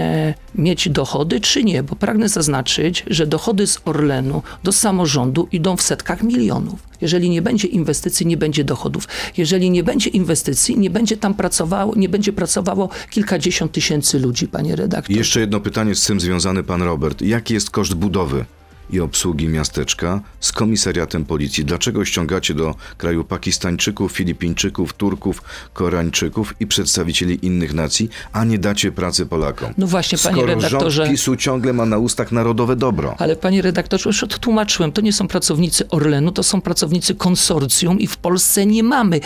mieć 0.56 0.90
dochody, 0.90 1.42
czy 1.42 1.64
nie? 1.64 1.84
Bo 1.84 1.96
pragnę 1.96 2.30
zaznaczyć, 2.30 3.04
że 3.08 3.28
dochody 3.28 3.68
z 3.68 3.80
Orlenu 3.86 4.42
do 4.64 4.72
samorządu 4.72 5.48
idą 5.52 5.78
w 5.78 5.82
setkach 5.82 6.24
milionów. 6.24 6.80
Jeżeli 7.06 7.30
nie 7.30 7.42
będzie 7.42 7.68
inwestycji, 7.68 8.26
nie 8.26 8.38
będzie 8.38 8.64
dochodów. 8.64 9.08
Jeżeli 9.38 9.70
nie 9.70 9.84
będzie 9.84 10.10
inwestycji, 10.10 10.78
nie 10.78 10.90
będzie 10.90 11.18
tam 11.18 11.34
pracowało, 11.34 11.96
nie 11.96 12.10
będzie 12.10 12.34
pracowało 12.34 12.90
kilkadziesiąt 13.10 13.72
tysięcy 13.72 14.20
ludzi, 14.20 14.48
panie 14.48 14.76
redaktorze. 14.76 15.20
jeszcze 15.20 15.40
jedno 15.40 15.60
pytanie 15.60 15.96
z 15.96 16.06
tym 16.06 16.20
związane, 16.20 16.64
pan 16.64 16.82
Robert. 16.82 17.22
Jaki 17.22 17.54
jest 17.54 17.70
koszt 17.70 17.94
budowy 17.94 18.46
i 18.90 19.00
obsługi 19.00 19.48
miasteczka 19.48 20.22
z 20.40 20.52
komisariatem 20.52 21.26
policji? 21.26 21.66
Dlaczego 21.66 22.06
ściągacie 22.06 22.54
do 22.54 22.76
kraju 22.98 23.24
Pakistańczyków, 23.24 24.12
Filipińczyków, 24.12 24.94
Turków, 24.94 25.42
Koreańczyków 25.74 26.54
i 26.60 26.68
przedstawicieli 26.68 27.46
innych 27.46 27.74
nacji, 27.74 28.10
a 28.34 28.46
nie 28.46 28.60
dacie 28.60 28.92
pracy 28.92 29.26
Polakom? 29.26 29.74
No 29.78 29.88
właśnie, 29.88 30.18
panie 30.18 30.36
Skoro 30.36 30.56
redaktorze. 30.56 30.92
rząd 30.92 31.12
PiSu 31.12 31.36
ciągle 31.36 31.74
ma 31.74 31.86
na 31.86 31.98
ustach 31.98 32.32
narodowe 32.32 32.76
dobro. 32.76 33.16
Ale 33.18 33.36
panie 33.36 33.62
redaktorze, 33.62 34.10
już 34.10 34.26
tłumaczyłem, 34.42 34.92
to 34.92 35.02
nie 35.02 35.14
są 35.14 35.28
pracownicy 35.28 35.90
Orlenu, 35.90 36.32
to 36.32 36.44
są 36.44 36.62
pracownicy 36.62 37.16
konsorcjum 37.16 38.00
i 38.00 38.08
w 38.08 38.18
Polsce 38.18 38.66
nie 38.66 38.84
mamy 38.84 39.20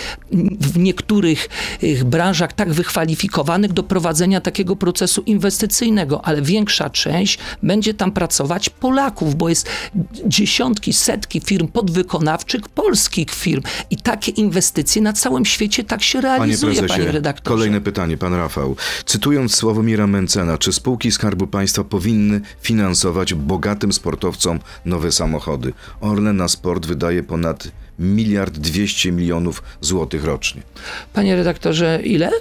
w 0.61 0.77
niektórych 0.77 1.49
branżach 2.05 2.53
tak 2.53 2.73
wykwalifikowanych 2.73 3.73
do 3.73 3.83
prowadzenia 3.83 4.41
takiego 4.41 4.75
procesu 4.75 5.21
inwestycyjnego, 5.25 6.25
ale 6.25 6.41
większa 6.41 6.89
część 6.89 7.39
będzie 7.63 7.93
tam 7.93 8.11
pracować 8.11 8.69
Polaków, 8.69 9.35
bo 9.35 9.48
jest 9.49 9.69
dziesiątki, 10.27 10.93
setki 10.93 11.41
firm 11.41 11.67
podwykonawczych 11.67 12.69
polskich 12.69 13.29
firm 13.31 13.63
i 13.89 13.97
takie 13.97 14.31
inwestycje 14.31 15.01
na 15.01 15.13
całym 15.13 15.45
świecie 15.45 15.83
tak 15.83 16.03
się 16.03 16.21
Panie 16.21 16.37
realizuje, 16.37 16.75
panie, 16.75 16.87
prezesie, 16.87 17.11
redaktorze. 17.11 17.55
kolejne 17.55 17.81
pytanie, 17.81 18.17
pan 18.17 18.33
Rafał. 18.33 18.75
Cytując 19.05 19.55
Sławomira 19.55 20.07
Mencena, 20.07 20.57
czy 20.57 20.73
spółki 20.73 21.11
Skarbu 21.11 21.47
Państwa 21.47 21.83
powinny 21.83 22.41
finansować 22.61 23.33
bogatym 23.33 23.93
sportowcom 23.93 24.59
nowe 24.85 25.11
samochody? 25.11 25.73
Orlen 26.01 26.37
na 26.37 26.47
sport 26.47 26.85
wydaje 26.85 27.23
ponad 27.23 27.71
miliard 27.99 28.57
dwieście 28.57 29.11
milionów 29.11 29.63
złotych 29.81 30.23
rocznie. 30.23 30.61
Panie 31.13 31.35
redaktorze, 31.35 31.99
ile? 32.03 32.31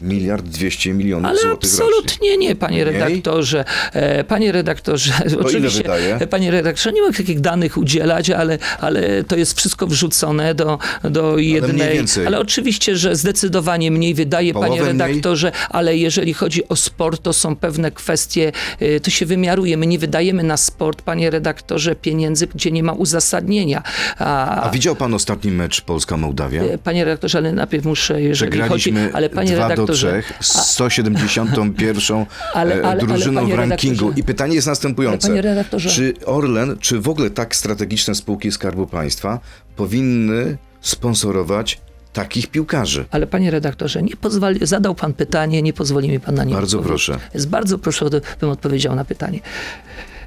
Miliard 0.00 0.44
200 0.46 0.92
milionów 0.94 1.26
Ale 1.30 1.38
złotych 1.40 1.70
rocznie. 1.70 1.84
absolutnie 1.84 2.36
nie, 2.36 2.56
panie 2.56 2.84
Mniej? 2.84 2.84
redaktorze. 2.98 3.64
E, 3.92 4.24
Panie 4.24 4.52
redaktorze, 4.52 5.12
oczywiście, 5.44 5.82
wydaje? 5.82 6.14
e, 6.14 6.26
panie 6.26 6.50
redaktorze, 6.50 6.92
nie 6.92 7.02
mogę 7.02 7.14
takich 7.14 7.40
danych 7.40 7.76
udzielać, 7.76 8.30
ale, 8.30 8.58
ale 8.80 9.24
to 9.24 9.36
jest 9.36 9.58
wszystko 9.58 9.86
wrzucone 9.86 10.54
do, 10.54 10.78
do 11.04 11.38
jednej. 11.38 11.94
więcej. 11.94 12.26
Ale 12.26 12.38
oczywiście, 12.40 12.96
że 12.96 13.16
zdecydowanie 13.16 13.90
mniej 13.90 14.14
wydaje, 14.14 14.52
panie 14.52 14.66
Połowę 14.66 14.94
mniej? 14.94 15.08
redaktorze, 15.08 15.52
ale 15.70 15.96
jeżeli 15.96 16.34
chodzi 16.34 16.68
o 16.68 16.76
sport, 16.76 17.22
to 17.22 17.32
są 17.32 17.56
pewne 17.56 17.90
kwestie, 17.90 18.52
e, 18.80 19.00
to 19.00 19.10
się 19.10 19.26
wymiaruje. 19.26 19.76
My 19.76 19.86
nie 19.86 19.98
wydajemy 19.98 20.42
na 20.42 20.56
sport, 20.56 21.02
panie 21.02 21.30
redaktorze, 21.30 21.94
pieniędzy, 21.96 22.46
gdzie 22.46 22.70
nie 22.70 22.82
ma 22.82 22.92
uzasadnienia. 22.92 23.82
A, 24.18 24.62
A 24.62 24.70
widział 24.70 24.96
pan 24.96 25.14
ostatni 25.14 25.50
mecz 25.50 25.80
Polska-Mołdawia? 25.80 26.62
Panie 26.84 27.04
redaktorze, 27.04 27.38
ale 27.38 27.52
najpierw 27.52 27.84
muszę, 27.84 28.22
jeżeli 28.22 28.60
chodzi... 28.60 28.94
Ale 29.12 29.28
panie 29.30 29.50
2 29.50 29.56
do 29.56 29.68
redaktorze, 29.68 29.89
3 29.92 30.22
z 30.40 30.46
171 30.66 32.16
Ale- 32.54 32.74
ale- 32.74 32.82
ale, 32.84 33.00
drużyną 33.00 33.40
panie 33.40 33.54
w 33.54 33.58
rankingu. 33.58 34.12
I 34.16 34.22
pytanie 34.22 34.54
jest 34.54 34.66
następujące. 34.66 35.28
Ale, 35.32 35.64
Czy 35.90 36.14
Orlen, 36.26 36.76
czy 36.80 37.00
w 37.00 37.08
ogóle 37.08 37.30
tak 37.30 37.56
strategiczne 37.56 38.14
spółki 38.14 38.52
Skarbu 38.52 38.86
Państwa 38.86 39.40
powinny 39.76 40.58
sponsorować 40.80 41.80
takich 42.12 42.46
piłkarzy? 42.46 43.04
Ale 43.10 43.26
panie 43.26 43.50
redaktorze, 43.50 44.02
nie 44.02 44.16
pozwoli, 44.16 44.66
zadał 44.66 44.94
pan 44.94 45.12
pytanie, 45.12 45.62
nie 45.62 45.72
pozwoli 45.72 46.08
mi 46.08 46.20
pan 46.20 46.34
na 46.34 46.44
nie 46.44 46.54
Bardzo 46.54 46.78
odpowiedzieć. 46.78 47.06
proszę. 47.06 47.20
Jest 47.34 47.48
bardzo 47.48 47.78
proszę, 47.78 48.06
bym 48.40 48.50
odpowiedział 48.50 48.94
na 48.96 49.04
pytanie. 49.04 49.40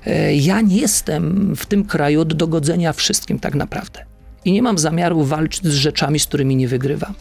E, 0.06 0.36
Ja 0.36 0.62
nie 0.62 0.78
jestem 0.78 1.54
w 1.56 1.66
tym 1.66 1.86
kraju 1.86 2.22
od 2.22 2.34
dogodzenia 2.34 2.94
wszystkim 2.94 3.40
tak 3.40 3.56
naprawdę. 3.56 4.06
I 4.46 4.52
nie 4.52 4.62
mam 4.62 4.78
zamiaru 4.78 5.24
walczyć 5.24 5.64
z 5.68 5.74
rzeczami, 5.74 6.20
z 6.20 6.26
którymi 6.26 6.56
nie 6.56 6.68
wygrywam. 6.68 7.14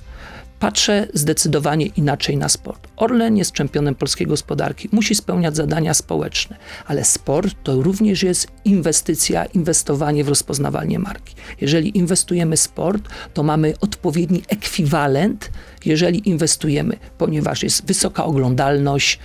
Patrzę 0.63 1.07
zdecydowanie 1.15 1.87
inaczej 1.87 2.37
na 2.37 2.49
sport. 2.49 2.89
Orlen 2.97 3.37
jest 3.37 3.53
czempionem 3.53 3.95
polskiej 3.95 4.27
gospodarki, 4.27 4.89
musi 4.93 5.15
spełniać 5.15 5.57
zadania 5.57 5.95
społeczne, 5.95 6.57
ale 6.87 7.05
sport 7.05 7.55
to 7.63 7.83
również 7.83 8.23
jest 8.23 8.49
inwestycja, 8.65 9.45
inwestowanie 9.45 10.25
w 10.25 10.29
rozpoznawanie 10.29 10.99
marki. 10.99 11.35
Jeżeli 11.61 11.99
inwestujemy 11.99 12.57
sport, 12.57 13.09
to 13.35 13.43
mamy 13.43 13.75
odpowiedni 13.81 14.43
ekwiwalent, 14.49 15.51
jeżeli 15.85 16.29
inwestujemy, 16.29 16.97
ponieważ 17.19 17.63
jest 17.63 17.87
wysoka 17.87 18.25
oglądalność, 18.25 19.19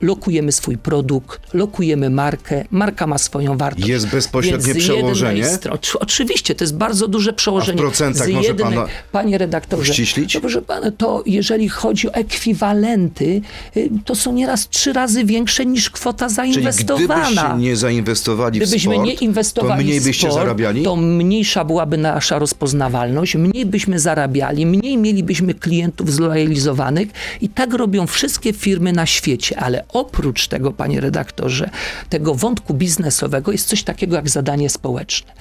lokujemy 0.00 0.52
swój 0.52 0.78
produkt, 0.78 1.54
lokujemy 1.54 2.10
markę, 2.10 2.64
marka 2.70 3.06
ma 3.06 3.18
swoją 3.18 3.56
wartość. 3.56 3.88
Jest 3.88 4.08
bezpośrednie 4.08 4.74
Więc 4.74 4.84
przełożenie? 4.84 5.58
Oczywiście, 6.00 6.54
to 6.54 6.64
jest 6.64 6.76
bardzo 6.76 7.08
duże 7.08 7.32
przełożenie. 7.32 7.78
procentach 7.78 8.26
z 8.26 8.30
może 8.30 8.48
jednej, 8.48 8.72
pana 8.72 8.86
Panie 9.12 9.38
redaktorze, 9.38 9.90
uściślić? 9.90 10.32
to 10.32 10.40
proszę 10.40 10.62
pana, 10.62 10.90
to 10.90 11.22
jeżeli 11.26 11.68
chodzi 11.68 12.08
o 12.08 12.14
ekwiwalenty, 12.14 13.40
y, 13.76 13.90
to 14.04 14.14
są 14.14 14.32
nieraz 14.32 14.68
trzy 14.68 14.92
razy 14.92 15.24
większe 15.24 15.66
niż 15.66 15.90
kwota 15.90 16.26
Czyli 16.26 16.34
zainwestowana. 16.34 17.24
gdybyście 17.24 17.58
nie 17.58 17.76
zainwestowali 17.76 18.60
w 18.60 18.62
Gdybyśmy 18.62 18.94
sport, 18.94 19.06
nie 19.06 19.14
inwestowali 19.14 19.80
to 19.82 19.86
mniej 19.86 20.00
w 20.00 20.04
byście 20.04 20.26
sport, 20.26 20.42
zarabiali? 20.42 20.82
to 20.82 20.96
mniejsza 20.96 21.64
byłaby 21.64 21.98
nasza 21.98 22.38
rozpoznawalność, 22.38 23.34
mniej 23.34 23.66
byśmy 23.66 23.98
zarabiali, 23.98 24.66
mniej 24.66 24.96
mielibyśmy 24.98 25.54
klientów 25.54 26.12
zlojalizowanych 26.12 27.08
i 27.40 27.48
tak 27.48 27.74
robią 27.74 28.06
wszystkie 28.06 28.52
firmy 28.52 28.92
na 28.92 29.06
świecie, 29.06 29.58
ale 29.58 29.87
oprócz 29.88 30.48
tego, 30.48 30.72
panie 30.72 31.00
redaktorze, 31.00 31.70
tego 32.08 32.34
wątku 32.34 32.74
biznesowego 32.74 33.52
jest 33.52 33.68
coś 33.68 33.82
takiego 33.82 34.16
jak 34.16 34.28
zadanie 34.28 34.70
społeczne. 34.70 35.32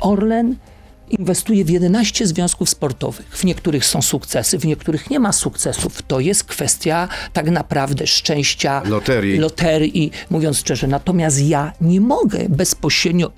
Orlen 0.00 0.56
inwestuje 1.10 1.64
w 1.64 1.70
11 1.70 2.26
związków 2.26 2.70
sportowych. 2.70 3.26
W 3.38 3.44
niektórych 3.44 3.84
są 3.84 4.02
sukcesy, 4.02 4.58
w 4.58 4.64
niektórych 4.64 5.10
nie 5.10 5.20
ma 5.20 5.32
sukcesów. 5.32 6.02
To 6.02 6.20
jest 6.20 6.44
kwestia 6.44 7.08
tak 7.32 7.50
naprawdę 7.50 8.06
szczęścia, 8.06 8.82
Loterii. 8.84 9.38
loterii, 9.38 10.10
mówiąc 10.30 10.58
szczerze. 10.58 10.86
Natomiast 10.86 11.40
ja 11.40 11.72
nie 11.80 12.00
mogę 12.00 12.38
bezpośrednio 12.48 13.30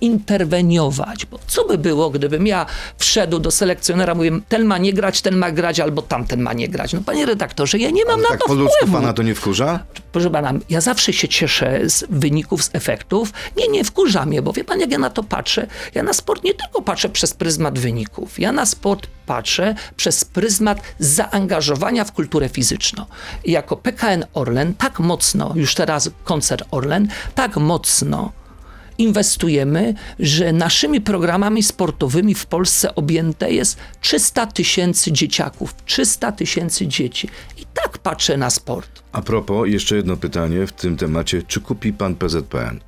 interweniować, 0.00 1.26
bo 1.26 1.38
co 1.46 1.64
by 1.64 1.78
było, 1.78 2.10
gdybym 2.10 2.46
ja 2.46 2.66
wszedł 2.98 3.38
do 3.38 3.50
selekcjonera, 3.50 4.14
mówię, 4.14 4.30
ten 4.48 4.64
ma 4.64 4.78
nie 4.78 4.92
grać, 4.92 5.22
ten 5.22 5.36
ma 5.36 5.50
grać, 5.50 5.80
albo 5.80 6.02
tamten 6.02 6.40
ma 6.40 6.52
nie 6.52 6.68
grać. 6.68 6.92
No 6.92 7.00
panie 7.06 7.26
redaktorze, 7.26 7.78
ja 7.78 7.90
nie 7.90 8.04
mam 8.04 8.20
na 8.20 8.28
tak 8.28 8.40
to 8.40 8.46
po 8.46 8.54
ludzku 8.54 8.76
wpływu. 8.76 8.92
pana 8.92 9.12
to 9.12 9.22
nie 9.22 9.34
wkurza? 9.34 9.80
Proszę 10.12 10.30
pana, 10.30 10.52
ja 10.70 10.80
zawsze 10.80 11.12
się 11.12 11.28
cieszę 11.28 11.80
z 11.84 12.04
wyników, 12.10 12.64
z 12.64 12.70
efektów. 12.72 13.32
Nie, 13.56 13.68
nie 13.68 13.84
wkurza 13.84 14.26
mnie, 14.26 14.42
bo 14.42 14.52
wie 14.52 14.64
pan, 14.64 14.80
jak 14.80 14.90
ja 14.90 14.98
na 14.98 15.10
to 15.10 15.22
patrzę, 15.22 15.66
ja 15.94 16.02
na 16.02 16.12
sport 16.12 16.44
nie 16.44 16.54
tylko 16.54 16.82
patrzę 16.82 17.08
przez 17.08 17.34
pryzmat 17.34 17.78
wyników. 17.78 18.38
Ja 18.38 18.52
na 18.52 18.66
sport 18.66 19.06
patrzę 19.26 19.74
przez 19.96 20.24
pryzmat 20.24 20.80
zaangażowania 20.98 22.04
w 22.04 22.12
kulturę 22.12 22.48
fizyczną. 22.48 23.04
I 23.44 23.52
jako 23.52 23.76
PKN 23.76 24.24
Orlen 24.34 24.74
tak 24.74 25.00
mocno, 25.00 25.52
już 25.54 25.74
teraz 25.74 26.10
koncert 26.24 26.64
Orlen, 26.70 27.08
tak 27.34 27.56
mocno 27.56 28.32
inwestujemy, 28.98 29.94
że 30.18 30.52
naszymi 30.52 31.00
programami 31.00 31.62
sportowymi 31.62 32.34
w 32.34 32.46
Polsce 32.46 32.94
objęte 32.94 33.52
jest 33.52 33.78
300 34.00 34.46
tysięcy 34.46 35.12
dzieciaków, 35.12 35.74
300 35.84 36.32
tysięcy 36.32 36.86
dzieci. 36.86 37.28
I 37.58 37.66
tak 37.74 37.98
patrzę 37.98 38.36
na 38.36 38.50
sport. 38.50 39.02
A 39.12 39.22
propos, 39.22 39.68
jeszcze 39.68 39.96
jedno 39.96 40.16
pytanie 40.16 40.66
w 40.66 40.72
tym 40.72 40.96
temacie. 40.96 41.42
Czy 41.42 41.60
kupi 41.60 41.92
pan 41.92 42.14
PZPN? 42.14 42.80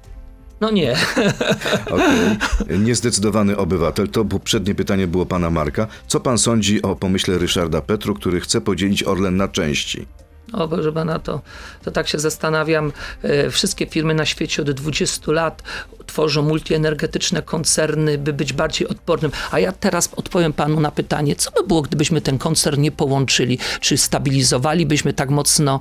No 0.61 0.71
nie. 0.71 0.97
Okej. 1.91 2.79
Niezdecydowany 2.79 3.57
obywatel. 3.57 4.09
To 4.09 4.25
poprzednie 4.25 4.75
pytanie 4.75 5.07
było 5.07 5.27
pana 5.27 5.51
Marka. 5.51 5.87
Co 6.07 6.21
pan 6.21 6.39
sądzi 6.39 6.83
o 6.83 6.97
pomyśle 6.97 7.39
Ryszarda 7.39 7.81
Petru, 7.81 8.15
który 8.15 8.41
chce 8.41 8.61
podzielić 8.61 9.03
Orlen 9.03 9.37
na 9.37 9.49
części? 9.49 10.07
O, 10.53 10.69
proszę 10.69 10.93
pana, 10.93 11.19
to, 11.19 11.41
to 11.85 11.91
tak 11.91 12.09
się 12.09 12.19
zastanawiam. 12.19 12.93
E, 13.23 13.51
wszystkie 13.51 13.87
firmy 13.87 14.15
na 14.15 14.25
świecie 14.27 14.63
od 14.63 14.71
20 14.71 15.33
lat 15.33 15.63
tworzą 16.07 16.43
multienergetyczne 16.43 17.43
koncerny, 17.43 18.19
by 18.19 18.33
być 18.33 18.53
bardziej 18.53 18.89
odpornym. 18.89 19.31
A 19.51 19.59
ja 19.59 19.73
teraz 19.73 20.11
odpowiem 20.17 20.53
panu 20.53 20.81
na 20.81 20.91
pytanie, 20.91 21.37
co 21.37 21.51
by 21.51 21.67
było, 21.67 21.83
gdybyśmy 21.83 22.21
ten 22.21 22.39
koncern 22.39 22.81
nie 22.81 22.93
połączyli? 22.93 23.59
Czy 23.81 23.97
stabilizowalibyśmy 23.97 25.13
tak 25.13 25.31
mocno 25.31 25.81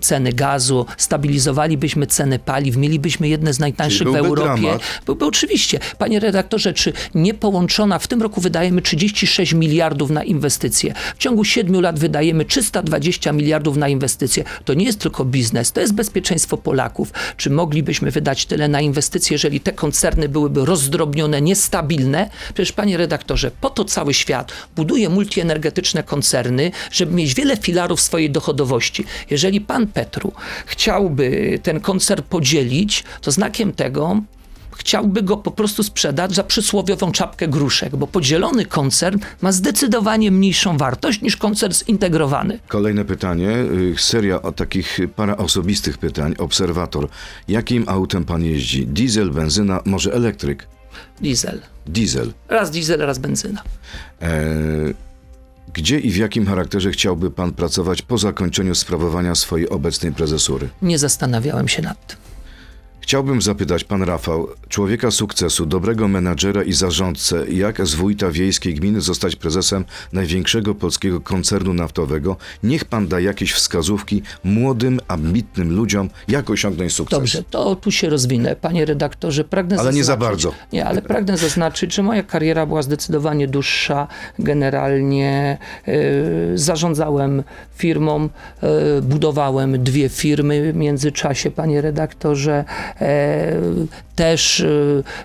ceny 0.00 0.32
gazu, 0.32 0.86
stabilizowalibyśmy 0.96 2.06
ceny 2.06 2.38
paliw, 2.38 2.76
mielibyśmy 2.76 3.28
jedne 3.28 3.52
z 3.52 3.58
najtańszych 3.58 4.08
w 4.08 4.16
Europie? 4.16 4.60
dramat. 4.60 4.82
Byłby 5.06 5.24
oczywiście. 5.24 5.78
Panie 5.98 6.20
redaktorze, 6.20 6.74
czy 6.74 6.92
nie 7.14 7.34
połączona, 7.34 7.98
w 7.98 8.06
tym 8.06 8.22
roku 8.22 8.40
wydajemy 8.40 8.82
36 8.82 9.52
miliardów 9.52 10.10
na 10.10 10.24
inwestycje. 10.24 10.94
W 11.16 11.18
ciągu 11.18 11.44
7 11.44 11.80
lat 11.80 11.98
wydajemy 11.98 12.44
320 12.44 13.32
miliardów 13.32 13.76
na 13.76 13.88
inwestycje. 13.88 13.95
To 14.64 14.74
nie 14.74 14.84
jest 14.84 15.00
tylko 15.00 15.24
biznes, 15.24 15.72
to 15.72 15.80
jest 15.80 15.94
bezpieczeństwo 15.94 16.56
Polaków. 16.56 17.12
Czy 17.36 17.50
moglibyśmy 17.50 18.10
wydać 18.10 18.46
tyle 18.46 18.68
na 18.68 18.80
inwestycje, 18.80 19.34
jeżeli 19.34 19.60
te 19.60 19.72
koncerny 19.72 20.28
byłyby 20.28 20.64
rozdrobnione, 20.64 21.42
niestabilne? 21.42 22.30
Przecież, 22.54 22.72
panie 22.72 22.96
redaktorze, 22.96 23.50
po 23.60 23.70
to 23.70 23.84
cały 23.84 24.14
świat 24.14 24.52
buduje 24.76 25.08
multienergetyczne 25.08 26.02
koncerny, 26.02 26.70
żeby 26.90 27.14
mieć 27.14 27.34
wiele 27.34 27.56
filarów 27.56 28.00
swojej 28.00 28.30
dochodowości. 28.30 29.04
Jeżeli 29.30 29.60
pan 29.60 29.86
Petru 29.86 30.32
chciałby 30.66 31.58
ten 31.62 31.80
koncern 31.80 32.22
podzielić, 32.22 33.04
to 33.20 33.30
znakiem 33.30 33.72
tego 33.72 34.22
chciałby 34.76 35.22
go 35.22 35.36
po 35.36 35.50
prostu 35.50 35.82
sprzedać 35.82 36.34
za 36.34 36.44
przysłowiową 36.44 37.12
czapkę 37.12 37.48
gruszek, 37.48 37.96
bo 37.96 38.06
podzielony 38.06 38.66
koncern 38.66 39.18
ma 39.42 39.52
zdecydowanie 39.52 40.30
mniejszą 40.30 40.78
wartość 40.78 41.22
niż 41.22 41.36
koncern 41.36 41.72
zintegrowany. 41.72 42.58
Kolejne 42.68 43.04
pytanie, 43.04 43.50
y, 43.50 43.94
seria 43.98 44.42
o 44.42 44.52
takich 44.52 44.98
para 45.16 45.36
osobistych 45.36 45.98
pytań. 45.98 46.34
Obserwator. 46.38 47.08
Jakim 47.48 47.84
autem 47.88 48.24
pan 48.24 48.44
jeździ? 48.44 48.86
Diesel, 48.86 49.30
benzyna, 49.30 49.80
może 49.84 50.12
elektryk? 50.14 50.68
Diesel. 51.20 51.60
Diesel. 51.86 52.32
Raz 52.48 52.70
diesel, 52.70 53.00
raz 53.00 53.18
benzyna. 53.18 53.62
E, 54.22 54.44
gdzie 55.72 55.98
i 55.98 56.10
w 56.10 56.16
jakim 56.16 56.46
charakterze 56.46 56.90
chciałby 56.90 57.30
pan 57.30 57.52
pracować 57.52 58.02
po 58.02 58.18
zakończeniu 58.18 58.74
sprawowania 58.74 59.34
swojej 59.34 59.68
obecnej 59.68 60.12
prezesury? 60.12 60.68
Nie 60.82 60.98
zastanawiałem 60.98 61.68
się 61.68 61.82
nad 61.82 62.06
tym. 62.06 62.16
Chciałbym 63.06 63.42
zapytać 63.42 63.84
pan 63.84 64.02
Rafał, 64.02 64.48
człowieka 64.68 65.10
sukcesu, 65.10 65.66
dobrego 65.66 66.08
menadżera 66.08 66.62
i 66.62 66.72
zarządcę, 66.72 67.50
jak 67.50 67.86
z 67.86 67.94
wójta 67.94 68.30
wiejskiej 68.30 68.74
gminy 68.74 69.00
zostać 69.00 69.36
prezesem 69.36 69.84
największego 70.12 70.74
polskiego 70.74 71.20
koncernu 71.20 71.74
naftowego? 71.74 72.36
Niech 72.62 72.84
pan 72.84 73.08
da 73.08 73.20
jakieś 73.20 73.52
wskazówki 73.52 74.22
młodym, 74.44 75.00
ambitnym 75.08 75.76
ludziom, 75.76 76.10
jak 76.28 76.50
osiągnąć 76.50 76.92
sukces. 76.92 77.18
Dobrze, 77.18 77.42
to 77.50 77.76
tu 77.76 77.90
się 77.90 78.08
rozwinę. 78.08 78.56
Panie 78.56 78.84
redaktorze, 78.84 79.44
pragnę 79.44 79.76
Ale 79.78 79.92
nie 79.92 80.04
za 80.04 80.16
bardzo. 80.16 80.52
Nie, 80.72 80.86
ale 80.86 81.02
pragnę 81.02 81.36
zaznaczyć, 81.36 81.94
że 81.94 82.02
moja 82.02 82.22
kariera 82.22 82.66
była 82.66 82.82
zdecydowanie 82.82 83.48
dłuższa. 83.48 84.08
Generalnie 84.38 85.58
e, 85.86 85.92
zarządzałem 86.54 87.42
firmą, 87.74 88.28
e, 88.62 89.02
budowałem 89.02 89.84
dwie 89.84 90.08
firmy 90.08 90.72
w 90.72 90.76
międzyczasie, 90.76 91.50
panie 91.50 91.80
redaktorze. 91.80 92.64
E, 93.00 93.52
też 94.16 94.60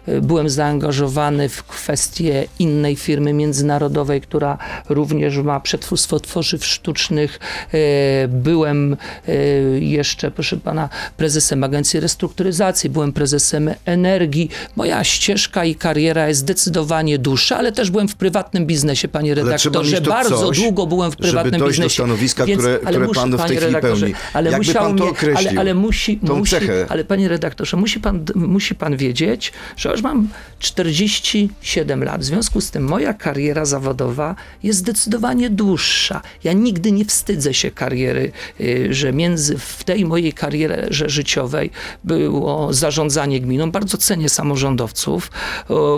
e, 0.07 0.21
byłem 0.21 0.49
zaangażowany 0.49 1.49
w 1.49 1.63
kwestię 1.63 2.45
innej 2.60 2.95
firmy 2.95 3.34
międzynarodowej, 3.34 4.21
która 4.21 4.57
również 4.89 5.38
ma 5.38 5.60
przetwórstwo 5.60 6.19
tworzyw 6.19 6.65
sztucznych. 6.65 7.39
E, 7.73 8.27
byłem 8.27 8.97
jeszcze, 9.79 10.31
proszę 10.31 10.57
pana, 10.57 10.89
prezesem 11.17 11.63
Agencji 11.63 11.99
Restrukturyzacji, 11.99 12.89
byłem 12.89 13.13
prezesem 13.13 13.69
Energii. 13.86 14.49
Moja 14.75 15.03
ścieżka 15.03 15.65
i 15.65 15.75
kariera 15.75 16.27
jest 16.27 16.39
zdecydowanie 16.39 17.17
dłuższa, 17.19 17.57
ale 17.57 17.71
też 17.71 17.91
byłem 17.91 18.07
w 18.07 18.15
prywatnym 18.15 18.65
biznesie, 18.65 19.07
panie 19.07 19.36
redaktorze. 19.36 20.01
Bardzo 20.01 20.38
coś, 20.38 20.57
długo 20.60 20.86
byłem 20.88 21.12
w 21.12 21.13
żeby 21.13 21.23
prywatnym 21.23 21.60
do 21.60 21.67
biznesie. 21.67 21.89
stanowiska, 21.89 22.43
które- 22.43 22.79
ale 22.86 22.91
które 22.91 23.07
musi, 23.07 23.19
pan 23.19 23.38
w 23.38 23.45
tej 23.45 23.57
chwili 23.57 23.75
pełni. 23.75 24.13
Ale 24.34 24.51
Jakby 24.51 24.67
musiał 24.67 24.84
pan 24.84 24.97
to 24.97 25.03
mnie, 25.03 25.12
określił, 25.12 25.49
ale, 25.49 25.60
ale 25.60 25.73
musi, 25.73 26.19
musi 26.21 26.51
cechę. 26.51 26.86
ale 26.89 27.03
panie 27.03 27.27
redaktorze, 27.27 27.61
musi 27.78 28.00
pan, 28.00 28.26
musi 28.36 28.76
pan 28.76 28.97
wiedzieć, 28.97 29.54
że 29.78 29.91
już 29.91 30.02
mam 30.02 30.28
47 30.60 32.04
lat. 32.04 32.21
W 32.21 32.24
związku 32.24 32.62
z 32.62 32.71
tym 32.71 32.84
moja 32.84 33.13
kariera 33.13 33.65
zawodowa 33.65 34.36
jest 34.63 34.80
zdecydowanie 34.80 35.50
dłuższa. 35.50 36.21
Ja 36.43 36.54
nigdy 36.54 36.91
nie 36.91 37.06
wstydzę 37.06 37.54
się 37.54 37.71
kariery, 37.71 38.32
y, 38.62 38.88
że 38.93 39.13
między 39.13 39.58
w 39.58 39.84
tej 39.84 40.06
mojej 40.06 40.34
karierze 40.34 41.10
życiowej 41.10 41.69
było 42.04 42.74
zarządzanie 42.74 43.41
gminą. 43.41 43.71
Bardzo 43.71 43.97
cenię 43.97 44.30
samorządowców 44.30 45.32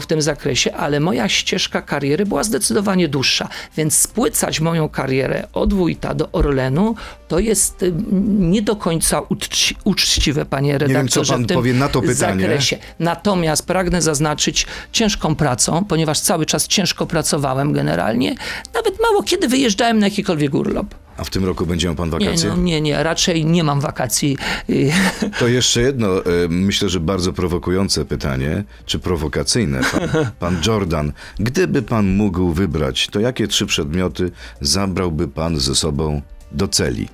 w 0.02 0.06
tym 0.08 0.21
zakresie, 0.21 0.73
ale 0.73 0.99
moja 0.99 1.30
ścieżka 1.30 1.82
kariery 1.82 2.26
była 2.26 2.43
zdecydowanie 2.43 3.08
dłuższa. 3.08 3.49
Więc 3.78 3.97
spłycać 3.97 4.60
moją 4.60 4.89
karierę 4.89 5.47
od 5.54 5.73
wójta 5.73 6.13
do 6.13 6.32
Orlenu 6.32 6.95
to 7.34 7.39
jest 7.39 7.84
y, 7.84 7.93
nie 8.39 8.62
do 8.62 8.76
końca 8.76 9.22
uczci, 9.30 9.76
uczciwe, 9.84 10.46
panie 10.46 10.69
wiem, 10.72 10.80
redaktorze. 10.80 11.26
co 11.26 11.34
pan 11.34 11.43
w 11.43 11.48
tym 11.48 11.56
powie 11.58 11.74
na 11.74 11.89
to 11.89 12.02
pytanie. 12.02 12.41
Zakresie. 12.41 12.78
Natomiast 13.00 13.65
pragnę 13.65 14.02
zaznaczyć 14.02 14.65
ciężką 14.91 15.36
pracą, 15.36 15.86
ponieważ 15.86 16.19
cały 16.19 16.46
czas 16.46 16.67
ciężko 16.67 17.06
pracowałem 17.06 17.74
generalnie. 17.74 18.36
Nawet 18.74 19.02
mało 19.02 19.24
kiedy 19.24 19.48
wyjeżdżałem 19.48 20.00
na 20.00 20.08
jakikolwiek 20.08 20.54
urlop. 20.54 20.96
A 21.17 21.24
w 21.24 21.30
tym 21.30 21.46
roku 21.46 21.65
będzie 21.65 21.88
miał 21.88 21.96
pan 21.96 22.10
Nie, 22.10 22.12
wakacje? 22.26 22.50
no, 22.50 22.56
nie, 22.58 22.82
nie, 22.82 23.04
raczej 23.04 23.46
nie 23.46 23.63
mam 23.63 23.82
wakacji. 23.82 24.38
Y, 24.69 24.91
To 25.39 25.48
jeszcze 25.48 25.82
jedno, 25.82 26.08
e, 26.08 26.22
myślę, 26.50 26.89
że 26.89 27.00
bardzo 27.00 27.34
prowokujące 27.34 28.06
pytanie, 28.06 28.63
czy 28.86 29.00
prowokacyjne. 29.00 29.82
Pan, 29.91 30.10
pan 30.39 30.62
Jordan, 30.67 31.13
gdyby 31.39 31.82
pan 31.82 32.15
mógł 32.15 32.54
wybrać, 32.54 33.08
to 33.08 33.19
jakie 33.19 33.48
trzy 33.48 33.65
przedmioty 33.65 34.32
zabrałby 34.62 35.28
pan 35.28 35.60
ze 35.60 35.76
sobą 35.76 36.22
do 36.52 36.67
celi? 36.67 37.08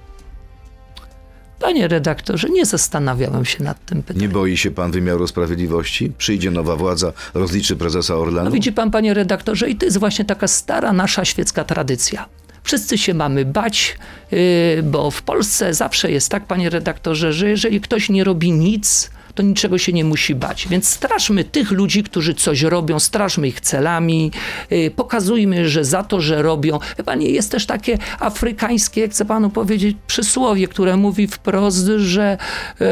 Panie 1.59 1.87
redaktorze, 1.87 2.49
nie 2.49 2.65
zastanawiałem 2.65 3.45
się 3.45 3.63
nad 3.63 3.85
tym 3.85 4.03
pytaniem. 4.03 4.21
Nie 4.21 4.33
boi 4.33 4.57
się 4.57 4.71
pan 4.71 4.91
wymiaru 4.91 5.27
sprawiedliwości? 5.27 6.11
Przyjdzie 6.17 6.51
nowa 6.51 6.75
władza, 6.75 7.13
rozliczy 7.33 7.75
prezesa 7.75 8.15
Orlenu? 8.15 8.45
No 8.45 8.51
widzi 8.51 8.71
pan, 8.71 8.91
panie 8.91 9.13
redaktorze, 9.13 9.69
i 9.69 9.75
to 9.75 9.85
jest 9.85 9.97
właśnie 9.97 10.25
taka 10.25 10.47
stara 10.47 10.93
nasza 10.93 11.25
świecka 11.25 11.63
tradycja. 11.63 12.25
Wszyscy 12.63 12.97
się 12.97 13.13
mamy 13.13 13.45
bać, 13.45 13.97
yy, 14.31 14.39
bo 14.83 15.11
w 15.11 15.21
Polsce 15.21 15.73
zawsze 15.73 16.11
jest 16.11 16.29
tak, 16.29 16.45
panie 16.45 16.69
redaktorze, 16.69 17.33
że 17.33 17.49
jeżeli 17.49 17.81
ktoś 17.81 18.09
nie 18.09 18.23
robi 18.23 18.51
nic, 18.51 19.11
to 19.35 19.43
niczego 19.43 19.77
się 19.77 19.93
nie 19.93 20.03
musi 20.03 20.35
bać. 20.35 20.67
Więc 20.67 20.87
strażmy 20.87 21.43
tych 21.43 21.71
ludzi, 21.71 22.03
którzy 22.03 22.33
coś 22.33 22.61
robią, 22.61 22.99
strażmy 22.99 23.47
ich 23.47 23.61
celami, 23.61 24.31
yy, 24.69 24.91
pokazujmy, 24.91 25.69
że 25.69 25.85
za 25.85 26.03
to, 26.03 26.21
że 26.21 26.41
robią. 26.41 26.79
Wie 26.97 27.03
pan, 27.03 27.21
jest 27.21 27.51
też 27.51 27.65
takie 27.65 27.97
afrykańskie, 28.19 29.09
chcę 29.09 29.25
panu 29.25 29.49
powiedzieć, 29.49 29.97
przysłowie, 30.07 30.67
które 30.67 30.97
mówi 30.97 31.27
wprost, 31.27 31.85
że, 31.97 32.37
yy, 32.79 32.87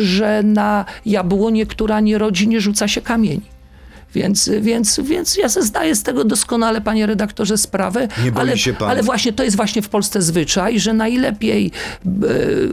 że 0.00 0.42
na 0.42 0.84
jabłonie, 1.06 1.66
która 1.66 2.00
nie 2.00 2.18
rodzi, 2.18 2.48
nie 2.48 2.60
rzuca 2.60 2.88
się 2.88 3.00
kamieni. 3.00 3.51
Więc, 4.14 4.50
więc, 4.60 5.00
więc 5.00 5.36
ja 5.36 5.48
sobie 5.48 5.66
zdaję 5.66 5.94
z 5.94 6.02
tego 6.02 6.24
doskonale, 6.24 6.80
panie 6.80 7.06
redaktorze, 7.06 7.58
sprawę. 7.58 8.08
Nie 8.24 8.32
boi 8.32 8.40
ale, 8.40 8.58
się 8.58 8.72
pan? 8.72 8.90
ale 8.90 9.02
właśnie 9.02 9.32
to 9.32 9.44
jest 9.44 9.56
właśnie 9.56 9.82
w 9.82 9.88
Polsce 9.88 10.22
zwyczaj, 10.22 10.80
że 10.80 10.92
najlepiej 10.92 11.66
e, 11.66 11.70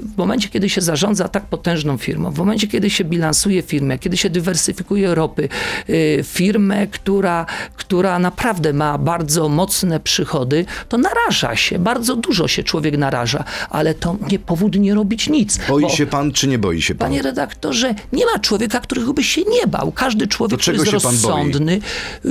w 0.01 0.17
momencie, 0.17 0.49
kiedy 0.49 0.69
się 0.69 0.81
zarządza 0.81 1.27
tak 1.27 1.45
potężną 1.45 1.97
firmą, 1.97 2.31
w 2.31 2.37
momencie, 2.37 2.67
kiedy 2.67 2.89
się 2.89 3.03
bilansuje 3.03 3.61
firmę, 3.61 3.99
kiedy 3.99 4.17
się 4.17 4.29
dywersyfikuje 4.29 5.15
ropy, 5.15 5.49
e, 5.89 6.23
firmę, 6.23 6.87
która, 6.87 7.45
która 7.75 8.19
naprawdę 8.19 8.73
ma 8.73 8.97
bardzo 8.97 9.49
mocne 9.49 9.99
przychody, 9.99 10.65
to 10.89 10.97
naraża 10.97 11.55
się, 11.55 11.79
bardzo 11.79 12.15
dużo 12.15 12.47
się 12.47 12.63
człowiek 12.63 12.97
naraża, 12.97 13.43
ale 13.69 13.93
to 13.93 14.17
nie 14.31 14.39
powód 14.39 14.75
nie 14.75 14.93
robić 14.95 15.29
nic. 15.29 15.59
Boi 15.69 15.81
bo- 15.81 15.89
się 15.89 16.05
pan, 16.05 16.31
czy 16.31 16.47
nie 16.47 16.59
boi 16.59 16.81
się 16.81 16.95
pan? 16.95 17.07
Panie 17.07 17.21
redaktorze, 17.21 17.95
nie 18.13 18.25
ma 18.25 18.39
człowieka, 18.39 18.79
którego 18.79 19.13
by 19.13 19.23
się 19.23 19.41
nie 19.41 19.67
bał. 19.67 19.91
Każdy 19.91 20.27
człowiek, 20.27 20.59
To 20.59 20.63
czego 20.63 20.81
który 20.81 20.99
się 20.99 21.03
pan 21.03 21.17
boi? 21.17 21.28
Rozsądny. 21.29 21.79
y, 22.25 22.29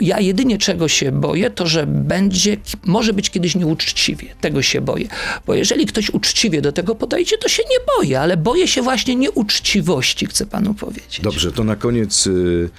Ja 0.00 0.20
jedynie 0.20 0.58
czego 0.58 0.88
się 0.88 1.12
boję, 1.12 1.50
to 1.50 1.66
że 1.66 1.86
będzie, 1.86 2.56
może 2.84 3.12
być 3.12 3.30
kiedyś 3.30 3.54
nieuczciwie. 3.54 4.26
Tego 4.40 4.62
się 4.62 4.80
boję. 4.80 5.08
Bo 5.46 5.54
jeżeli 5.54 5.86
ktoś 5.86 6.10
uczciwie 6.10 6.62
do 6.62 6.72
tego 6.72 6.94
podejdzie, 6.94 7.38
to 7.38 7.48
się 7.48 7.62
nie 7.70 7.76
boję, 7.96 8.20
ale 8.20 8.36
boję 8.36 8.68
się 8.68 8.82
właśnie 8.82 9.16
nieuczciwości, 9.16 10.26
chcę 10.26 10.46
panu 10.46 10.74
powiedzieć. 10.74 11.20
Dobrze, 11.22 11.52
to 11.52 11.64
na 11.64 11.76
koniec 11.76 12.26
y, 12.26 12.30
y, 12.30 12.70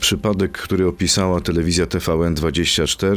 przypadek, 0.00 0.52
który 0.52 0.86
opisała 0.86 1.40
telewizja 1.40 1.86
TVN24. 1.86 3.16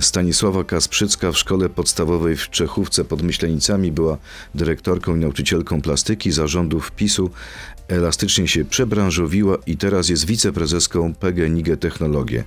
Stanisława 0.00 0.64
Kasprzycka 0.64 1.32
w 1.32 1.38
szkole 1.38 1.68
podstawowej 1.68 2.36
w 2.36 2.50
Czechówce 2.50 3.04
pod 3.04 3.22
Myślenicami 3.22 3.92
była 3.92 4.18
dyrektorką 4.54 5.16
i 5.16 5.18
nauczycielką 5.18 5.82
plastyki 5.82 6.32
zarządów 6.32 6.92
PiSu. 6.92 7.30
Elastycznie 7.88 8.48
się 8.48 8.64
przebranżowiła 8.64 9.58
i 9.66 9.76
teraz 9.76 10.08
jest 10.08 10.26
wiceprezeską 10.26 11.14
PGNiG 11.14 11.76
Technologie. 11.76 12.44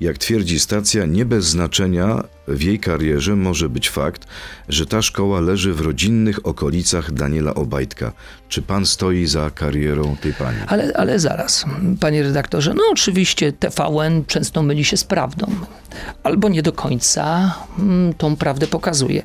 Jak 0.00 0.18
twierdzi 0.18 0.60
stacja, 0.60 1.06
nie 1.06 1.24
bez 1.24 1.44
znaczenia 1.44 2.24
w 2.48 2.62
jej 2.62 2.78
karierze 2.78 3.36
może 3.36 3.68
być 3.68 3.90
fakt, 3.90 4.26
że 4.68 4.86
ta 4.86 5.02
szkoła 5.02 5.40
leży 5.40 5.72
w 5.72 5.80
rodzinnych 5.80 6.46
okolicach 6.46 7.12
Daniela 7.12 7.54
Obajtka. 7.54 8.12
Czy 8.48 8.62
pan 8.62 8.86
stoi 8.86 9.26
za 9.26 9.50
karierą 9.50 10.16
tej 10.16 10.32
pani? 10.32 10.58
Ale, 10.66 10.92
ale 10.96 11.18
zaraz, 11.18 11.64
panie 12.00 12.22
redaktorze, 12.22 12.74
no 12.74 12.82
oczywiście 12.92 13.52
TVN 13.52 14.24
często 14.26 14.62
myli 14.62 14.84
się 14.84 14.96
z 14.96 15.04
prawdą, 15.04 15.46
albo 16.22 16.48
nie 16.48 16.62
do 16.62 16.72
końca 16.72 17.54
mm, 17.78 18.14
tą 18.14 18.36
prawdę 18.36 18.66
pokazuje. 18.66 19.22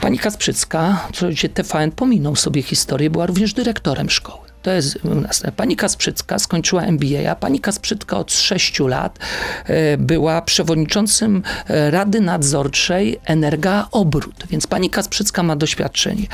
Pani 0.00 0.18
Kasprzycka, 0.18 1.06
oczywiście 1.10 1.48
TVN 1.48 1.90
pominął 1.90 2.36
sobie 2.36 2.62
historię, 2.62 3.10
była 3.10 3.26
również 3.26 3.54
dyrektorem 3.54 4.10
szkoły. 4.10 4.49
To 4.62 4.70
jest. 4.70 4.98
Pani 5.56 5.76
Kasprzycka 5.76 6.38
skończyła 6.38 6.82
MBA, 6.82 7.30
a 7.30 7.34
pani 7.34 7.60
Kasprzycka 7.60 8.18
od 8.18 8.32
6 8.32 8.80
lat 8.80 9.18
e, 9.64 9.96
była 9.96 10.42
przewodniczącym 10.42 11.42
e, 11.68 11.90
Rady 11.90 12.20
Nadzorczej 12.20 13.20
Energa 13.24 13.88
Obrót, 13.90 14.44
więc 14.50 14.66
pani 14.66 14.90
Kasprzycka 14.90 15.42
ma 15.42 15.56
doświadczenie. 15.56 16.26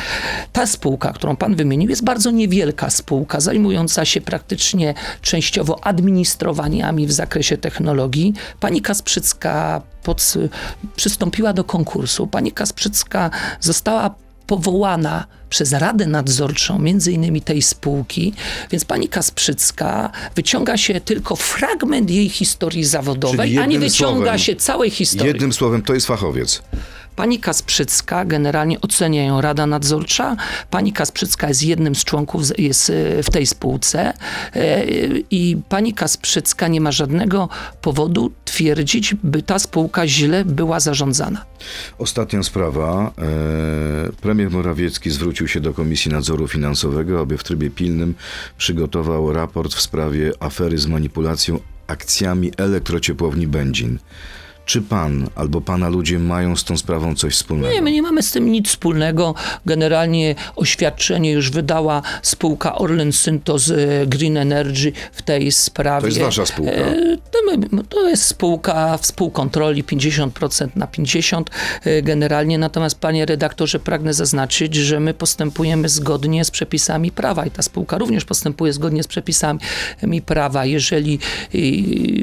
Ta 0.52 0.66
spółka, 0.66 1.12
którą 1.12 1.36
pan 1.36 1.54
wymienił, 1.54 1.90
jest 1.90 2.04
bardzo 2.04 2.30
niewielka 2.30 2.90
spółka, 2.90 3.40
zajmująca 3.40 4.04
się 4.04 4.20
praktycznie 4.20 4.94
częściowo 5.22 5.84
administrowaniami 5.84 7.06
w 7.06 7.12
zakresie 7.12 7.56
technologii. 7.56 8.34
Pani 8.60 8.82
Kasprzycka 8.82 9.82
pod, 10.02 10.34
przystąpiła 10.96 11.52
do 11.52 11.64
konkursu. 11.64 12.26
Pani 12.26 12.52
Kasprzycka 12.52 13.30
została 13.60 14.14
powołana 14.46 15.26
przez 15.50 15.72
Radę 15.72 16.06
Nadzorczą, 16.06 16.78
między 16.78 17.12
innymi 17.12 17.42
tej 17.42 17.62
spółki, 17.62 18.32
więc 18.70 18.84
pani 18.84 19.08
Kasprzycka 19.08 20.10
wyciąga 20.34 20.76
się 20.76 21.00
tylko 21.00 21.36
fragment 21.36 22.10
jej 22.10 22.28
historii 22.28 22.84
zawodowej, 22.84 23.58
a 23.58 23.66
nie 23.66 23.78
wyciąga 23.78 24.30
słowem- 24.32 24.38
się 24.38 24.56
całej 24.56 24.90
historii. 24.90 25.32
Jednym 25.32 25.52
słowem, 25.52 25.82
to 25.82 25.94
jest 25.94 26.06
fachowiec. 26.06 26.62
Pani 27.16 27.38
Kasprzycka, 27.38 28.24
generalnie 28.24 28.80
ocenia 28.80 29.24
ją 29.24 29.40
Rada 29.40 29.66
Nadzorcza. 29.66 30.36
Pani 30.70 30.92
Kasprzycka 30.92 31.48
jest 31.48 31.62
jednym 31.62 31.94
z 31.94 32.04
członków, 32.04 32.42
jest 32.58 32.90
e, 32.90 33.22
w 33.22 33.30
tej 33.30 33.46
spółce 33.46 34.12
e, 34.54 34.84
i 35.30 35.56
pani 35.68 35.94
Kasprzycka 35.94 36.68
nie 36.68 36.80
ma 36.80 36.92
żadnego 36.92 37.48
powodu 37.80 38.32
twierdzić, 38.44 39.14
by 39.22 39.42
ta 39.42 39.58
spółka 39.58 40.06
źle 40.06 40.44
była 40.44 40.80
zarządzana. 40.80 41.44
Ostatnia 41.98 42.42
sprawa. 42.42 43.12
E, 43.18 44.12
premier 44.20 44.50
Morawiecki 44.50 45.10
zwrócił 45.10 45.35
się 45.44 45.60
do 45.60 45.74
Komisji 45.74 46.10
Nadzoru 46.10 46.48
Finansowego, 46.48 47.20
aby 47.20 47.38
w 47.38 47.44
trybie 47.44 47.70
pilnym 47.70 48.14
przygotował 48.58 49.32
raport 49.32 49.74
w 49.74 49.80
sprawie 49.80 50.32
afery 50.40 50.78
z 50.78 50.86
manipulacją 50.86 51.60
akcjami 51.86 52.52
elektrociepłowni 52.56 53.46
Będzin. 53.46 53.98
Czy 54.66 54.82
pan 54.82 55.28
albo 55.34 55.60
pana 55.60 55.88
ludzie 55.88 56.18
mają 56.18 56.56
z 56.56 56.64
tą 56.64 56.76
sprawą 56.76 57.14
coś 57.14 57.34
wspólnego? 57.34 57.74
Nie, 57.74 57.82
my 57.82 57.92
nie 57.92 58.02
mamy 58.02 58.22
z 58.22 58.32
tym 58.32 58.52
nic 58.52 58.68
wspólnego. 58.68 59.34
Generalnie 59.66 60.34
oświadczenie 60.56 61.32
już 61.32 61.50
wydała 61.50 62.02
spółka 62.22 62.78
Orlen 62.78 63.12
Syntos 63.12 63.70
e, 63.70 64.06
Green 64.06 64.36
Energy 64.36 64.92
w 65.12 65.22
tej 65.22 65.52
sprawie. 65.52 66.00
To 66.00 66.06
jest 66.06 66.20
wasza 66.20 66.46
spółka? 66.46 66.72
E, 66.72 67.16
To, 67.88 68.08
jest 68.08 68.24
spółka 68.24 68.98
współkontroli 68.98 69.84
50% 69.84 70.68
na 70.76 70.86
50% 70.86 71.42
e, 71.84 72.02
generalnie. 72.02 72.58
Natomiast 72.58 72.98
panie 72.98 73.26
redaktorze 73.26 73.78
pragnę 73.78 74.14
zaznaczyć, 74.14 74.74
że 74.74 75.00
my 75.00 75.14
postępujemy 75.14 75.88
zgodnie 75.88 76.44
z 76.44 76.50
przepisami 76.50 77.10
prawa 77.10 77.46
i 77.46 77.50
ta 77.50 77.62
spółka 77.62 77.98
również 77.98 78.24
postępuje 78.24 78.72
zgodnie 78.72 79.02
z 79.02 79.06
przepisami 79.06 80.22
prawa. 80.26 80.64
Jeżeli 80.64 81.18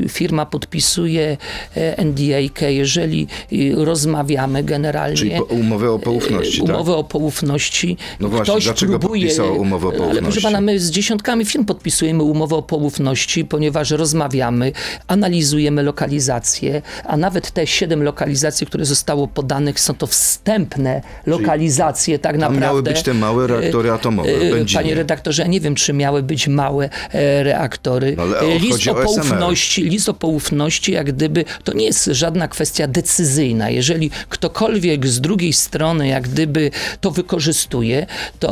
firma 0.09 0.45
podpisuje 0.45 1.37
e, 1.75 1.97
NDA, 2.41 2.69
jeżeli 2.69 3.27
y, 3.53 3.73
rozmawiamy 3.85 4.63
generalnie. 4.63 5.17
Czyli 5.17 5.31
umowę 5.49 5.91
o 5.91 5.99
poufności, 5.99 6.61
E, 6.63 6.65
tak? 6.65 6.75
umowę 6.75 6.95
o 6.95 7.03
poufności. 7.03 7.97
No 8.19 8.29
właśnie, 8.29 8.43
Ktoś 8.53 8.63
dlaczego 8.63 8.99
próbuje, 8.99 9.21
podpisał 9.21 9.57
umowę 9.61 9.87
o 9.87 9.91
Ale 9.91 9.99
proszę 9.99 10.19
poufności? 10.21 10.41
pana, 10.43 10.61
my 10.61 10.79
z 10.79 10.89
dziesiątkami 10.91 11.45
firm 11.45 11.65
podpisujemy 11.65 12.23
umowę 12.23 12.55
o 12.55 12.61
poufności, 12.61 13.45
ponieważ 13.45 13.91
rozmawiamy, 13.91 14.71
analizujemy 15.07 15.83
lokalizacje, 15.83 16.81
a 17.05 17.17
nawet 17.17 17.51
te 17.51 17.67
siedem 17.67 18.03
lokalizacji, 18.03 18.67
które 18.67 18.85
zostało 18.85 19.27
podanych, 19.27 19.79
są 19.79 19.93
to 19.93 20.07
wstępne 20.07 21.01
lokalizacje 21.25 22.19
tak 22.19 22.31
Tam 22.31 22.39
naprawdę. 22.39 22.61
miały 22.65 22.83
być 22.83 23.01
te 23.03 23.13
małe 23.13 23.47
reaktory 23.47 23.91
atomowe 23.91 24.29
w 24.37 24.51
Będzinie. 24.51 24.81
Panie 24.81 24.95
redaktorze, 24.95 25.41
ja 25.41 25.47
nie 25.47 25.59
wiem, 25.59 25.75
czy 25.75 25.93
miały 25.93 26.23
być 26.23 26.47
małe 26.47 26.89
e, 27.11 27.43
reaktory. 27.43 28.13
No 28.17 28.23
ale 28.23 28.59
List 28.59 28.87
o 28.87 28.91
o 28.91 28.95
poufności, 28.95 29.83
list 29.83 30.09
o 30.09 30.13
poufności, 30.13 30.91
jak 30.91 31.11
gdyby, 31.13 31.45
to 31.63 31.73
nie 31.73 31.85
jest 31.85 32.05
żadna 32.23 32.47
kwestia 32.47 32.87
decyzyjna. 32.87 33.69
Jeżeli 33.69 34.11
ktokolwiek 34.29 35.07
z 35.07 35.21
drugiej 35.21 35.53
strony, 35.53 36.07
jak 36.07 36.27
gdyby 36.29 36.71
to 37.01 37.11
wykorzystuje, 37.11 38.05
to 38.39 38.49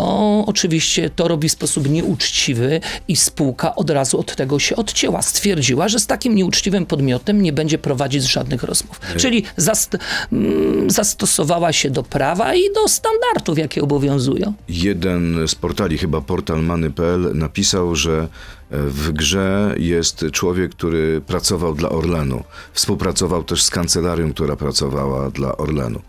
oczywiście 0.47 1.09
to 1.09 1.27
robi 1.27 1.49
w 1.49 1.51
sposób 1.51 1.89
nieuczciwy 1.89 2.81
i 3.07 3.15
spółka 3.15 3.75
od 3.75 3.89
razu 3.89 4.19
od 4.19 4.35
tego 4.35 4.59
się 4.59 4.75
odcięła. 4.75 5.21
Stwierdziła, 5.21 5.87
że 5.89 5.99
z 5.99 6.07
takim 6.07 6.35
nieuczciwym 6.35 6.85
podmiotem 6.85 7.41
nie 7.41 7.53
będzie 7.53 7.77
prowadzić 7.77 8.23
żadnych 8.31 8.63
rozmów. 8.63 8.99
Czyli 9.17 9.43
zast- 9.57 9.97
mm, 10.31 10.89
zastosowała 10.89 11.73
się 11.73 11.89
do 11.89 12.03
prawa 12.03 12.55
i 12.55 12.73
do 12.75 12.87
standardów, 12.87 13.57
jakie 13.57 13.81
obowiązują. 13.81 14.53
Jeden 14.69 15.47
z 15.47 15.55
portali, 15.55 15.97
chyba 15.97 16.21
portal 16.21 16.63
many.pl, 16.63 17.31
napisał, 17.33 17.95
że 17.95 18.27
w 18.71 19.11
grze 19.11 19.75
jest 19.77 20.25
człowiek, 20.31 20.71
który 20.71 21.21
pracował 21.21 21.75
dla 21.75 21.89
Orlenu. 21.89 22.43
Współpracował 22.73 23.43
też 23.43 23.63
z 23.63 23.69
kancelarią, 23.69 24.33
która 24.33 24.55
pracowała 24.55 25.29
dla 25.29 25.57
Orlenu. 25.57 26.01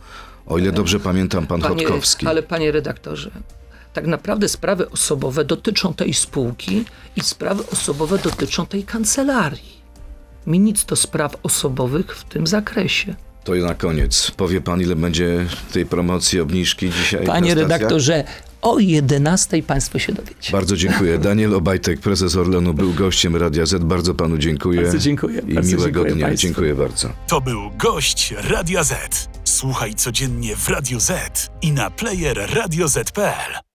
O 0.47 0.59
ile 0.59 0.73
dobrze 0.73 1.01
pamiętam, 1.01 1.47
pan 1.47 1.63
Chodkowski. 1.63 2.27
Ale 2.27 2.43
panie 2.43 2.73
redaktorze, 2.73 3.31
tak 3.93 4.07
naprawdę 4.07 4.49
sprawy 4.49 4.91
osobowe 4.91 5.45
dotyczą 5.45 5.95
tej 5.95 6.15
spółki 6.15 6.85
i 7.17 7.21
sprawy 7.21 7.63
osobowe 7.73 8.19
dotyczą 8.19 8.67
tej 8.67 8.85
kancelarii. 8.85 9.83
Mi 10.47 10.61
nic 10.61 10.85
do 10.85 10.97
spraw 10.97 11.37
osobowych 11.43 12.17
w 12.17 12.25
tym 12.25 12.47
zakresie. 12.47 13.15
To 13.45 13.55
na 13.55 13.75
koniec. 13.75 14.31
Powie 14.31 14.61
pan, 14.61 14.81
ile 14.81 14.97
będzie 14.97 15.47
tej 15.73 15.87
promocji, 15.87 16.41
obniżki 16.41 16.91
dzisiaj 16.91 17.27
Panie 17.27 17.55
redaktorze, 17.55 18.25
o 18.63 18.79
11 18.79 19.63
państwo 19.63 19.99
się 19.99 20.13
dowiecie. 20.13 20.53
Bardzo 20.53 20.77
dziękuję. 20.77 21.19
Daniel 21.29 21.55
Obajtek, 21.55 22.01
prezes 22.01 22.37
Orlenu, 22.37 22.75
był 22.75 22.93
gościem 22.93 23.37
Radia 23.37 23.67
Z. 23.67 23.85
Bardzo 23.85 24.15
panu 24.15 24.39
dziękuję. 24.39 24.83
Bardzo 24.83 24.99
dziękuję. 24.99 25.43
I 25.49 25.55
Bardzo 25.55 25.71
miłego 25.77 25.93
dziękuję 26.01 26.15
dnia. 26.15 26.27
państwu. 26.27 26.47
Dziękuję 26.47 26.75
bardzo. 26.75 27.09
To 27.29 27.41
był 27.41 27.71
gość 27.79 28.35
Radia 28.37 28.85
Z. 28.85 29.29
Słuchaj 29.45 29.95
codziennie 29.95 30.57
w 30.57 30.69
Radio 30.69 31.01
Z 31.01 31.13
i 31.63 31.73
na 31.73 31.91
player 31.91 32.49
radioz.pl. 32.55 33.63